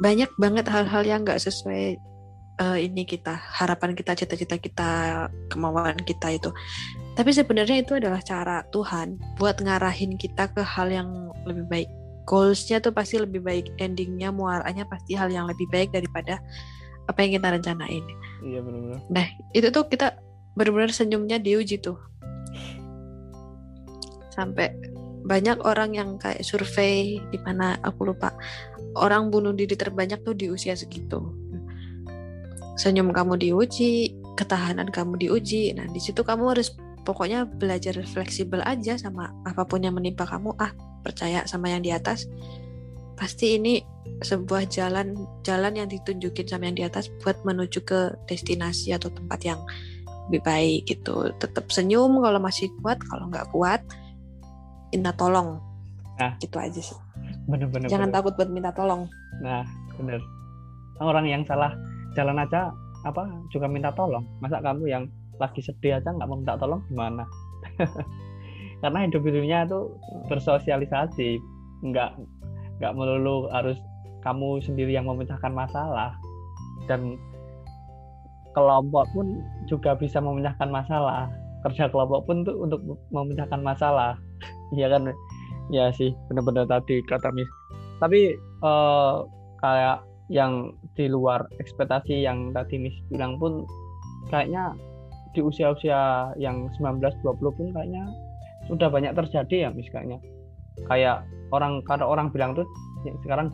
[0.00, 2.00] banyak banget hal-hal yang nggak sesuai
[2.60, 4.90] uh, ini kita harapan kita cita-cita kita
[5.48, 6.52] kemauan kita itu
[7.20, 11.88] tapi sebenarnya itu adalah cara Tuhan buat ngarahin kita ke hal yang lebih baik
[12.24, 16.40] goalsnya tuh pasti lebih baik endingnya muaranya pasti hal yang lebih baik daripada
[17.12, 18.04] apa yang kita rencanain
[18.40, 20.16] iya benar-benar nah itu tuh kita
[20.56, 22.00] benar-benar senyumnya diuji tuh
[24.32, 24.72] sampai
[25.28, 28.32] banyak orang yang kayak survei di mana aku lupa
[28.96, 31.30] orang bunuh diri terbanyak tuh di usia segitu.
[32.80, 35.76] Senyum kamu diuji, ketahanan kamu diuji.
[35.76, 36.72] Nah, di situ kamu harus
[37.04, 40.54] pokoknya belajar fleksibel aja sama apa pun yang menimpa kamu.
[40.60, 40.72] Ah,
[41.04, 42.28] percaya sama yang di atas.
[43.16, 43.84] Pasti ini
[44.24, 45.12] sebuah jalan
[45.44, 49.60] jalan yang ditunjukin sama yang di atas buat menuju ke destinasi atau tempat yang
[50.28, 51.28] lebih baik gitu.
[51.36, 53.80] Tetap senyum kalau masih kuat, kalau nggak kuat,
[54.92, 55.60] minta tolong.
[56.20, 57.00] Nah, gitu aja sih
[57.50, 58.16] bener-bener jangan bener.
[58.22, 59.02] takut buat minta tolong
[59.42, 59.66] nah
[59.98, 60.20] bener
[61.02, 61.74] orang yang salah
[62.14, 62.70] jalan aja
[63.02, 65.04] apa juga minta tolong masa kamu yang
[65.40, 67.24] lagi sedih aja nggak mau minta tolong gimana?
[68.84, 69.92] Karena hidup hidupnya itu
[70.28, 71.40] bersosialisasi
[71.84, 72.16] nggak
[72.80, 73.76] nggak melulu harus
[74.24, 76.16] kamu sendiri yang memecahkan masalah.
[76.88, 77.16] Dan
[78.52, 81.28] kelompok pun juga bisa memecahkan masalah.
[81.64, 82.80] Kerja kelompok pun tuh untuk
[83.12, 84.16] memecahkan masalah.
[84.70, 85.10] Iya kan?
[85.74, 87.50] Ya sih benar-benar tadi kata Miss.
[87.98, 89.26] Tapi uh,
[89.58, 93.66] kayak yang di luar ekspektasi yang tadi Miss bilang pun
[94.30, 94.78] kayaknya
[95.30, 98.02] di usia-usia yang 19-20 pun kayaknya
[98.66, 100.18] sudah banyak terjadi ya Miss kayaknya.
[100.86, 102.66] Kayak orang kalau orang bilang tuh
[103.06, 103.50] ya, sekarang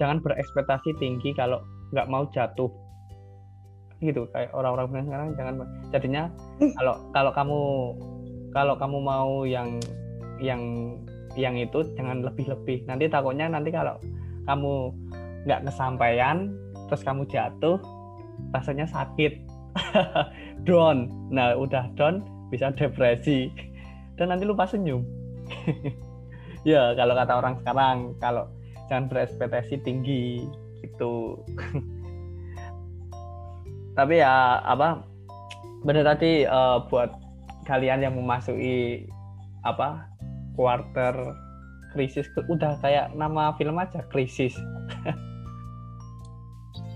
[0.00, 1.60] jangan berekspektasi tinggi kalau
[1.92, 2.68] nggak mau jatuh.
[3.98, 5.54] Gitu kayak orang-orang bilang sekarang jangan
[5.90, 6.22] jadinya
[6.62, 6.72] hmm.
[6.78, 7.60] kalau kalau kamu
[8.54, 9.80] kalau kamu mau yang
[10.38, 10.62] yang
[11.34, 12.86] yang itu jangan lebih-lebih.
[12.86, 13.98] Nanti takutnya nanti kalau
[14.48, 14.94] kamu
[15.44, 16.52] nggak kesampaian
[16.88, 17.76] terus kamu jatuh
[18.52, 19.47] rasanya sakit
[20.68, 21.08] down.
[21.30, 23.50] Nah udah down bisa depresi.
[24.18, 25.06] Dan nanti lupa senyum.
[26.66, 28.50] Ya kalau kata orang sekarang kalau
[28.90, 30.42] jangan berekspektasi tinggi
[30.82, 31.38] gitu.
[33.96, 35.06] Tapi ya apa
[35.86, 37.14] benar tadi uh, buat
[37.70, 39.06] kalian yang memasuki
[39.62, 40.10] apa
[40.58, 41.14] quarter
[41.94, 44.58] krisis udah kayak nama film aja krisis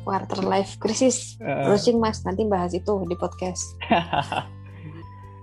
[0.02, 1.38] quarter life crisis.
[1.38, 2.22] Uh, Browsing mas.
[2.26, 3.62] Nanti bahas itu di podcast.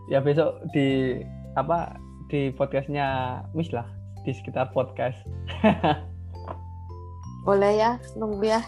[0.10, 1.22] Ya besok di
[1.54, 1.94] apa
[2.34, 3.86] di podcastnya Miss lah.
[4.26, 5.22] Di sekitar podcast.
[7.46, 8.66] Boleh ya nunggu ya.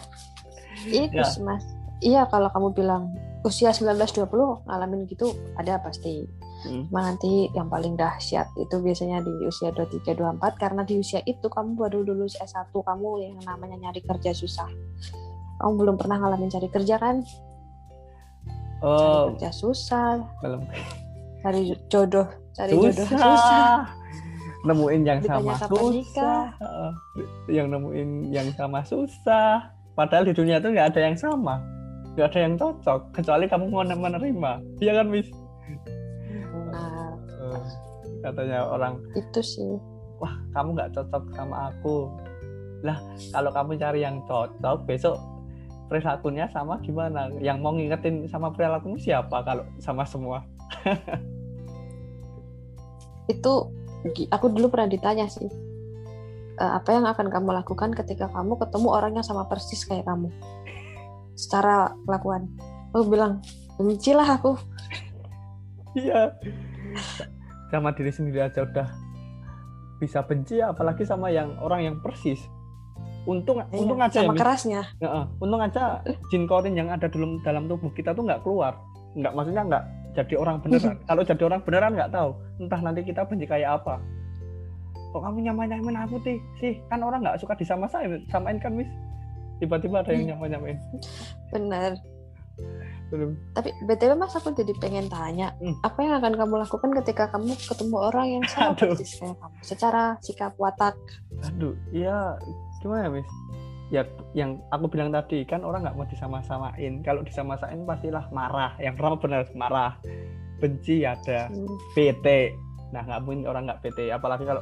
[0.86, 1.26] Itu ya.
[1.42, 1.66] mas.
[1.98, 3.10] Iya kalau kamu bilang
[3.42, 4.30] usia 19-20
[4.70, 6.30] ngalamin gitu ada pasti.
[6.62, 6.86] Hmm.
[6.94, 12.06] nanti yang paling dahsyat itu biasanya di usia 23-24 karena di usia itu kamu baru
[12.06, 14.70] lulus S1 kamu yang namanya nyari kerja susah
[15.60, 17.20] kamu belum pernah ngalamin cari kerja kan?
[18.82, 20.22] Oh, cari kerja susah.
[20.42, 20.62] Belum.
[21.42, 22.86] Cari jodoh cari susah.
[22.86, 23.74] jodoh susah.
[24.62, 26.42] nemuin yang Ditanya sama susah.
[27.50, 29.74] Yang nemuin yang sama susah.
[29.98, 31.58] Padahal di dunia itu nggak ada yang sama.
[32.14, 34.52] Nggak ada yang cocok kecuali kamu mau menerima.
[34.78, 35.28] Iya kan Miss?
[36.70, 37.10] Nah
[38.22, 39.72] katanya orang itu sih.
[40.22, 42.06] Wah kamu nggak cocok sama aku.
[42.86, 42.98] Lah
[43.34, 45.18] kalau kamu cari yang cocok besok
[45.92, 47.28] perilakunya sama gimana?
[47.36, 50.40] Yang mau ngingetin sama perilakumu siapa kalau sama semua?
[53.28, 53.68] Itu
[54.32, 55.52] aku dulu pernah ditanya sih
[56.56, 60.32] eh, apa yang akan kamu lakukan ketika kamu ketemu orang yang sama persis kayak kamu?
[61.36, 62.48] Secara kelakuan.
[62.96, 63.44] Aku bilang
[63.76, 64.56] benci lah aku.
[65.92, 66.32] Iya.
[67.68, 68.88] Sama diri sendiri aja udah
[70.00, 72.40] bisa benci apalagi sama yang orang yang persis
[73.22, 74.82] untung iya, untung aja sama ya, kerasnya.
[74.98, 78.74] Ya, untung aja jin korin yang ada dalam dalam tubuh kita tuh nggak keluar.
[79.14, 79.84] Nggak maksudnya nggak
[80.18, 80.96] jadi orang beneran.
[81.08, 84.02] Kalau jadi orang beneran nggak tahu entah nanti kita benci kayak apa.
[85.12, 88.88] Kok kamu nyaman nyaman aku sih sih kan orang nggak suka disama-samain samain kan mis
[89.62, 90.30] tiba-tiba ada yang hmm.
[90.34, 90.78] nyamain-nyamain
[91.54, 91.94] benar
[93.12, 93.36] belum.
[93.52, 95.84] Tapi btw mas aku jadi pengen tanya hmm.
[95.84, 99.56] apa yang akan kamu lakukan ketika kamu ketemu orang yang sama persis kayak kamu?
[99.60, 100.96] Secara sikap watak.
[101.44, 102.40] Aduh iya
[102.82, 103.30] gimana mis
[103.92, 107.04] ya yang aku bilang tadi kan orang nggak mau disama-samain.
[107.04, 108.72] Kalau disama-samain pastilah marah.
[108.80, 109.92] Yang pertama benar marah.
[110.56, 111.52] Benci ada.
[111.52, 111.68] Hmm.
[111.92, 112.56] PT
[112.92, 114.60] nah nggak mungkin orang nggak PT apalagi kalau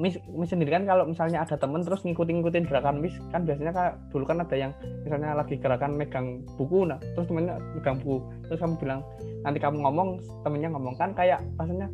[0.00, 4.00] Miss, Miss sendiri kan kalau misalnya ada temen terus ngikutin-ngikutin gerakan Miss kan biasanya kan
[4.08, 4.72] dulu kan ada yang
[5.04, 8.24] misalnya lagi gerakan megang buku nah terus temennya megang buku.
[8.48, 9.00] Terus kamu bilang
[9.44, 10.08] nanti kamu ngomong
[10.40, 11.92] temennya ngomong kan kayak rasanya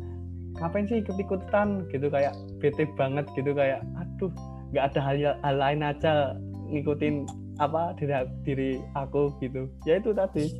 [0.55, 1.83] ngapain sih ikut-ikutan?
[1.91, 2.31] Gitu kayak
[2.63, 4.31] bete banget gitu kayak aduh
[4.71, 6.35] nggak ada hal, hal lain aja
[6.67, 7.15] ngikutin
[7.57, 8.13] apa diri
[8.43, 9.65] diri aku gitu.
[9.87, 10.51] Ya itu tadi.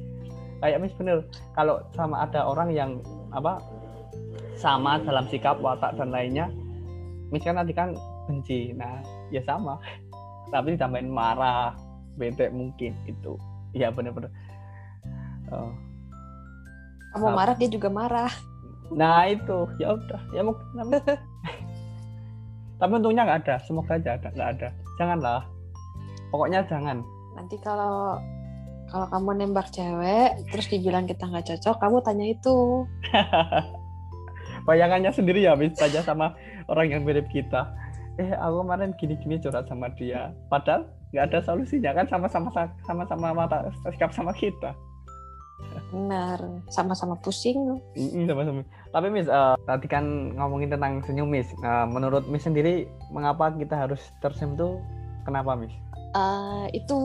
[0.58, 1.22] Kayak Miss bener
[1.54, 2.92] kalau sama ada orang yang
[3.30, 3.62] apa
[4.58, 6.50] sama dalam sikap watak dan lainnya
[7.30, 7.90] misalkan nanti kan
[8.26, 8.74] benci.
[8.74, 9.78] Nah ya sama.
[10.54, 11.76] Tapi ditambahin marah
[12.18, 13.38] bete mungkin itu
[13.78, 14.34] ya benar-benar
[15.54, 15.70] oh.
[17.14, 18.32] kamu marah dia juga marah.
[18.94, 19.68] Nah itu.
[19.82, 20.22] Ya udah.
[20.32, 20.56] Ya mau
[22.78, 23.56] tapi untungnya nggak ada.
[23.66, 24.30] Semoga aja ada.
[24.34, 24.68] Nggak ada.
[25.02, 25.42] Janganlah.
[26.30, 27.02] Pokoknya jangan.
[27.34, 28.22] Nanti kalau
[28.88, 32.58] kalau kamu nembak cewek terus dibilang kita nggak cocok kamu tanya itu.
[34.68, 36.36] Bayangannya sendiri ya habis saja sama
[36.72, 37.68] orang yang mirip kita.
[38.18, 40.34] Eh aku kemarin gini-gini curhat sama dia.
[40.50, 41.92] Padahal nggak ada solusinya.
[41.98, 42.50] Kan sama-sama
[42.86, 44.76] sama-sama mata sikap sama kita
[45.92, 46.40] benar.
[46.70, 47.80] Sama-sama pusing.
[48.30, 48.62] Sama-sama.
[48.92, 51.50] Tapi Miss uh, tadi kan ngomongin tentang senyum Miss.
[51.64, 54.74] Uh, menurut Miss sendiri mengapa kita harus tersenyum tuh
[55.28, 55.74] kenapa Miss?
[56.16, 57.00] Uh, itu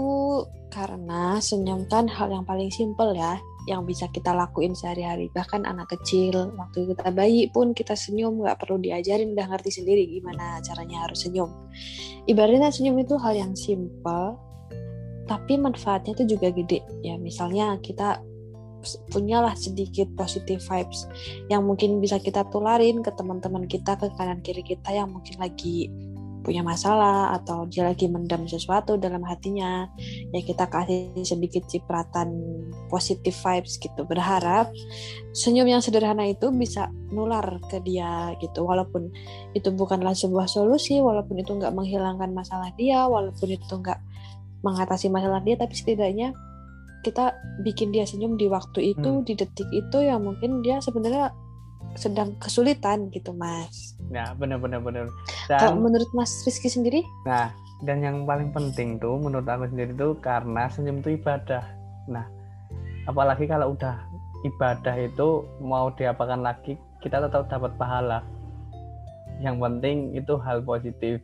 [0.73, 3.37] karena senyum kan hal yang paling simpel ya
[3.71, 5.31] yang bisa kita lakuin sehari-hari.
[5.31, 10.03] Bahkan anak kecil waktu kita bayi pun kita senyum nggak perlu diajarin udah ngerti sendiri
[10.09, 11.51] gimana caranya harus senyum.
[12.27, 14.39] Ibaratnya senyum itu hal yang simpel
[15.31, 16.83] tapi manfaatnya itu juga gede.
[17.07, 18.19] Ya misalnya kita
[19.11, 21.07] punyalah sedikit positive vibes
[21.49, 25.91] yang mungkin bisa kita tularin ke teman-teman kita ke kanan kiri kita yang mungkin lagi
[26.43, 29.87] punya masalah atau dia lagi mendam sesuatu dalam hatinya.
[30.35, 32.35] Ya kita kasih sedikit cipratan
[32.91, 34.03] positive vibes gitu.
[34.05, 34.69] Berharap
[35.33, 38.67] senyum yang sederhana itu bisa nular ke dia gitu.
[38.67, 39.09] Walaupun
[39.55, 44.03] itu bukanlah sebuah solusi walaupun itu nggak menghilangkan masalah dia walaupun itu nggak
[44.67, 46.35] mengatasi masalah dia tapi setidaknya
[47.03, 47.35] kita
[47.67, 49.27] bikin dia senyum di waktu itu hmm.
[49.27, 51.35] di detik itu yang mungkin dia sebenarnya
[51.99, 53.99] sedang kesulitan gitu mas.
[54.09, 55.13] Nah benar-benar benar.
[55.51, 57.05] Kalau menurut Mas Rizky sendiri?
[57.29, 57.53] Nah
[57.85, 61.65] dan yang paling penting tuh menurut aku sendiri tuh karena senyum itu ibadah.
[62.09, 62.25] Nah
[63.05, 63.99] apalagi kalau udah
[64.47, 68.25] ibadah itu mau diapakan lagi kita tetap dapat pahala.
[69.43, 71.19] Yang penting itu hal positif.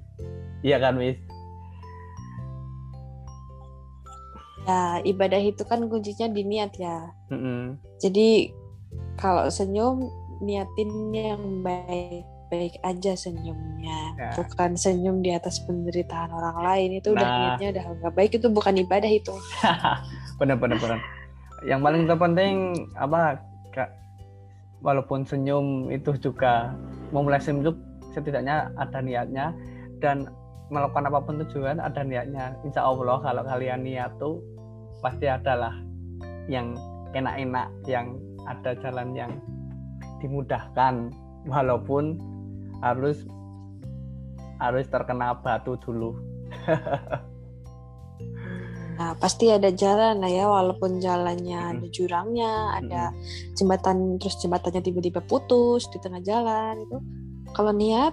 [0.67, 1.17] Iya kan Miss?
[4.67, 7.13] Ya ibadah itu kan kuncinya di niat ya.
[7.31, 7.61] Mm -hmm.
[8.01, 8.53] Jadi
[9.21, 10.11] kalau senyum
[10.43, 14.33] niatin yang baik baik-baik aja senyumnya ya.
[14.33, 17.21] bukan senyum di atas penderitaan orang lain itu nah.
[17.21, 19.35] udah niatnya udah nggak baik itu bukan ibadah itu
[20.41, 21.01] benar-benar benar
[21.69, 23.37] yang paling terpenting apa
[23.77, 23.93] kak
[24.81, 26.73] walaupun senyum itu juga
[27.13, 27.77] memulai senyum
[28.17, 29.53] setidaknya ada niatnya
[30.01, 30.33] dan
[30.69, 34.45] melakukan apa pun tujuan ada niatnya insya Allah kalau kalian niat tuh
[35.01, 35.73] pasti adalah
[36.49, 36.77] yang
[37.17, 39.33] enak-enak yang ada jalan yang
[40.21, 41.13] dimudahkan
[41.47, 42.19] walaupun
[42.81, 43.27] harus
[44.59, 46.19] harus terkena batu dulu.
[48.99, 51.73] nah, pasti ada jalan lah ya walaupun jalannya hmm.
[51.79, 53.55] ada jurangnya, ada hmm.
[53.55, 56.99] jembatan terus jembatannya tiba-tiba putus di tengah jalan itu.
[57.55, 58.13] Kalau niat,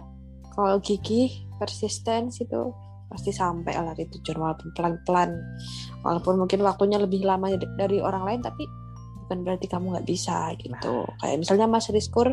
[0.54, 2.62] kalau gigih, persisten itu
[3.06, 5.32] pasti sampai lah di tujuan walaupun pelan-pelan.
[6.02, 8.66] Walaupun mungkin waktunya lebih lama dari orang lain tapi
[9.26, 11.02] bukan berarti kamu nggak bisa gitu.
[11.02, 11.18] Nah.
[11.22, 12.30] kayak misalnya Mas Rizkur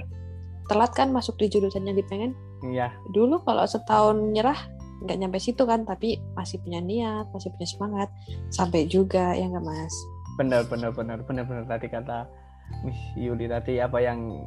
[0.68, 2.92] telat kan masuk di jurusan yang dipengen iya.
[3.16, 4.56] Dulu kalau setahun nyerah
[5.02, 8.08] nggak nyampe situ kan tapi masih punya niat masih punya semangat.
[8.52, 9.94] Sampai juga ya nggak Mas?
[10.36, 12.28] Benar benar benar benar benar tadi kata
[12.84, 14.40] Miss Yuli tadi apa yang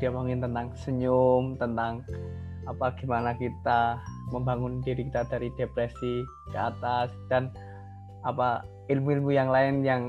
[0.00, 2.04] dia ngomongin tentang senyum tentang
[2.68, 3.96] apa gimana kita
[4.28, 7.48] membangun diri kita dari depresi ke atas dan
[8.26, 10.02] apa ilmu-ilmu yang lain yang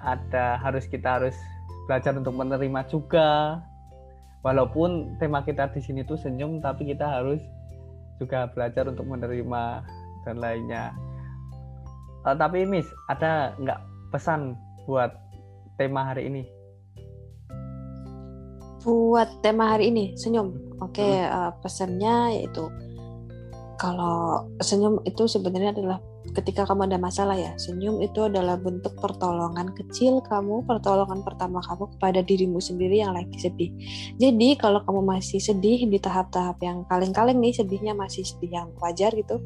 [0.00, 1.36] ada harus kita harus
[1.88, 3.60] belajar untuk menerima juga.
[4.44, 7.40] Walaupun tema kita di sini tuh senyum tapi kita harus
[8.20, 9.80] juga belajar untuk menerima
[10.28, 10.92] dan lainnya.
[12.28, 13.80] Uh, tapi Miss ada nggak
[14.12, 15.16] pesan buat
[15.80, 16.53] tema hari ini
[18.84, 20.76] buat tema hari ini senyum.
[20.84, 21.32] Oke okay, hmm.
[21.32, 22.68] uh, pesannya yaitu
[23.80, 25.98] kalau senyum itu sebenarnya adalah
[26.32, 31.90] ketika kamu ada masalah ya senyum itu adalah bentuk pertolongan kecil kamu pertolongan pertama kamu
[31.96, 33.72] kepada dirimu sendiri yang lagi sedih.
[34.20, 39.10] Jadi kalau kamu masih sedih di tahap-tahap yang kaleng-kaleng nih sedihnya masih sedih yang wajar
[39.16, 39.40] gitu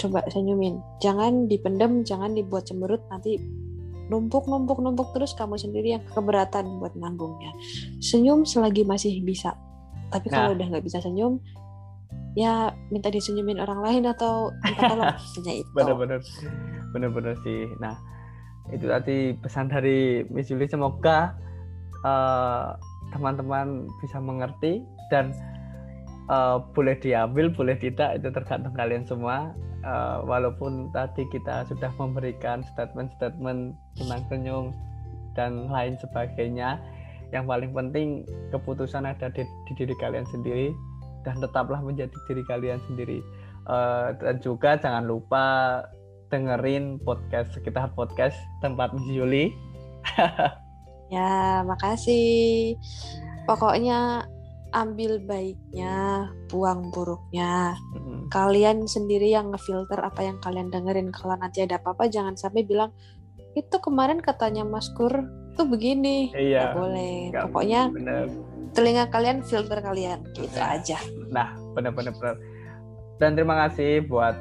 [0.00, 0.80] coba senyumin.
[1.00, 3.40] Jangan dipendem jangan dibuat cemberut nanti
[4.12, 7.56] numpuk numpuk numpuk terus kamu sendiri yang keberatan buat nanggungnya
[8.04, 9.56] senyum selagi masih bisa.
[10.12, 10.56] Tapi kalau nah.
[10.60, 11.40] udah nggak bisa senyum
[12.36, 15.16] ya minta disenyumin orang lain atau minta tolong.
[15.64, 15.72] Itu.
[15.72, 16.20] Benar-benar
[16.92, 17.64] benar-benar sih.
[17.80, 17.96] Nah
[18.68, 20.68] itu tadi pesan dari Miss Julie.
[20.68, 21.32] Semoga
[22.04, 22.76] uh,
[23.16, 25.32] teman-teman bisa mengerti dan
[26.32, 29.52] uh, boleh diambil boleh tidak itu tergantung kalian semua
[29.84, 34.66] uh, walaupun tadi kita sudah memberikan statement-statement tentang senyum
[35.36, 36.80] dan lain sebagainya
[37.32, 40.70] yang paling penting keputusan ada di, di diri kalian sendiri
[41.24, 43.24] dan tetaplah menjadi diri kalian sendiri.
[43.62, 45.80] Uh, dan juga jangan lupa
[46.34, 49.52] dengerin podcast sekitar podcast tempat Yuli.
[51.12, 52.72] Ya makasih.
[53.44, 54.24] Pokoknya
[54.72, 57.76] ambil baiknya, buang buruknya.
[57.96, 61.12] hmm Kalian sendiri yang ngefilter apa yang kalian dengerin.
[61.12, 62.90] Kalau nanti ada apa-apa, jangan sampai bilang
[63.52, 65.12] itu kemarin katanya Mas Kur
[65.52, 66.32] tuh begini.
[66.32, 66.72] Iya.
[66.72, 67.16] Gak boleh.
[67.28, 68.26] Gak Pokoknya bener
[68.72, 70.98] telinga kalian filter kalian gitu nah, aja
[71.28, 72.36] nah benar-benar
[73.20, 74.34] dan terima kasih buat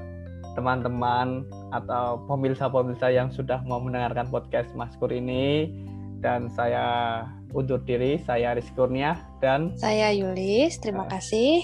[0.56, 5.72] teman-teman atau pemirsa-pemirsa yang sudah mau mendengarkan podcast Maskur ini
[6.20, 7.24] dan saya
[7.54, 8.20] undur diri.
[8.24, 10.80] Saya Aris Kurnia dan saya Yulis.
[10.80, 11.18] Terima nah.
[11.18, 11.64] kasih.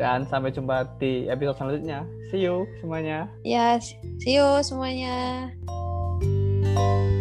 [0.00, 2.08] Dan sampai jumpa di episode selanjutnya.
[2.32, 3.28] See you semuanya.
[3.44, 3.92] Ya, yes,
[4.24, 5.50] see you semuanya.
[6.70, 7.19] thank you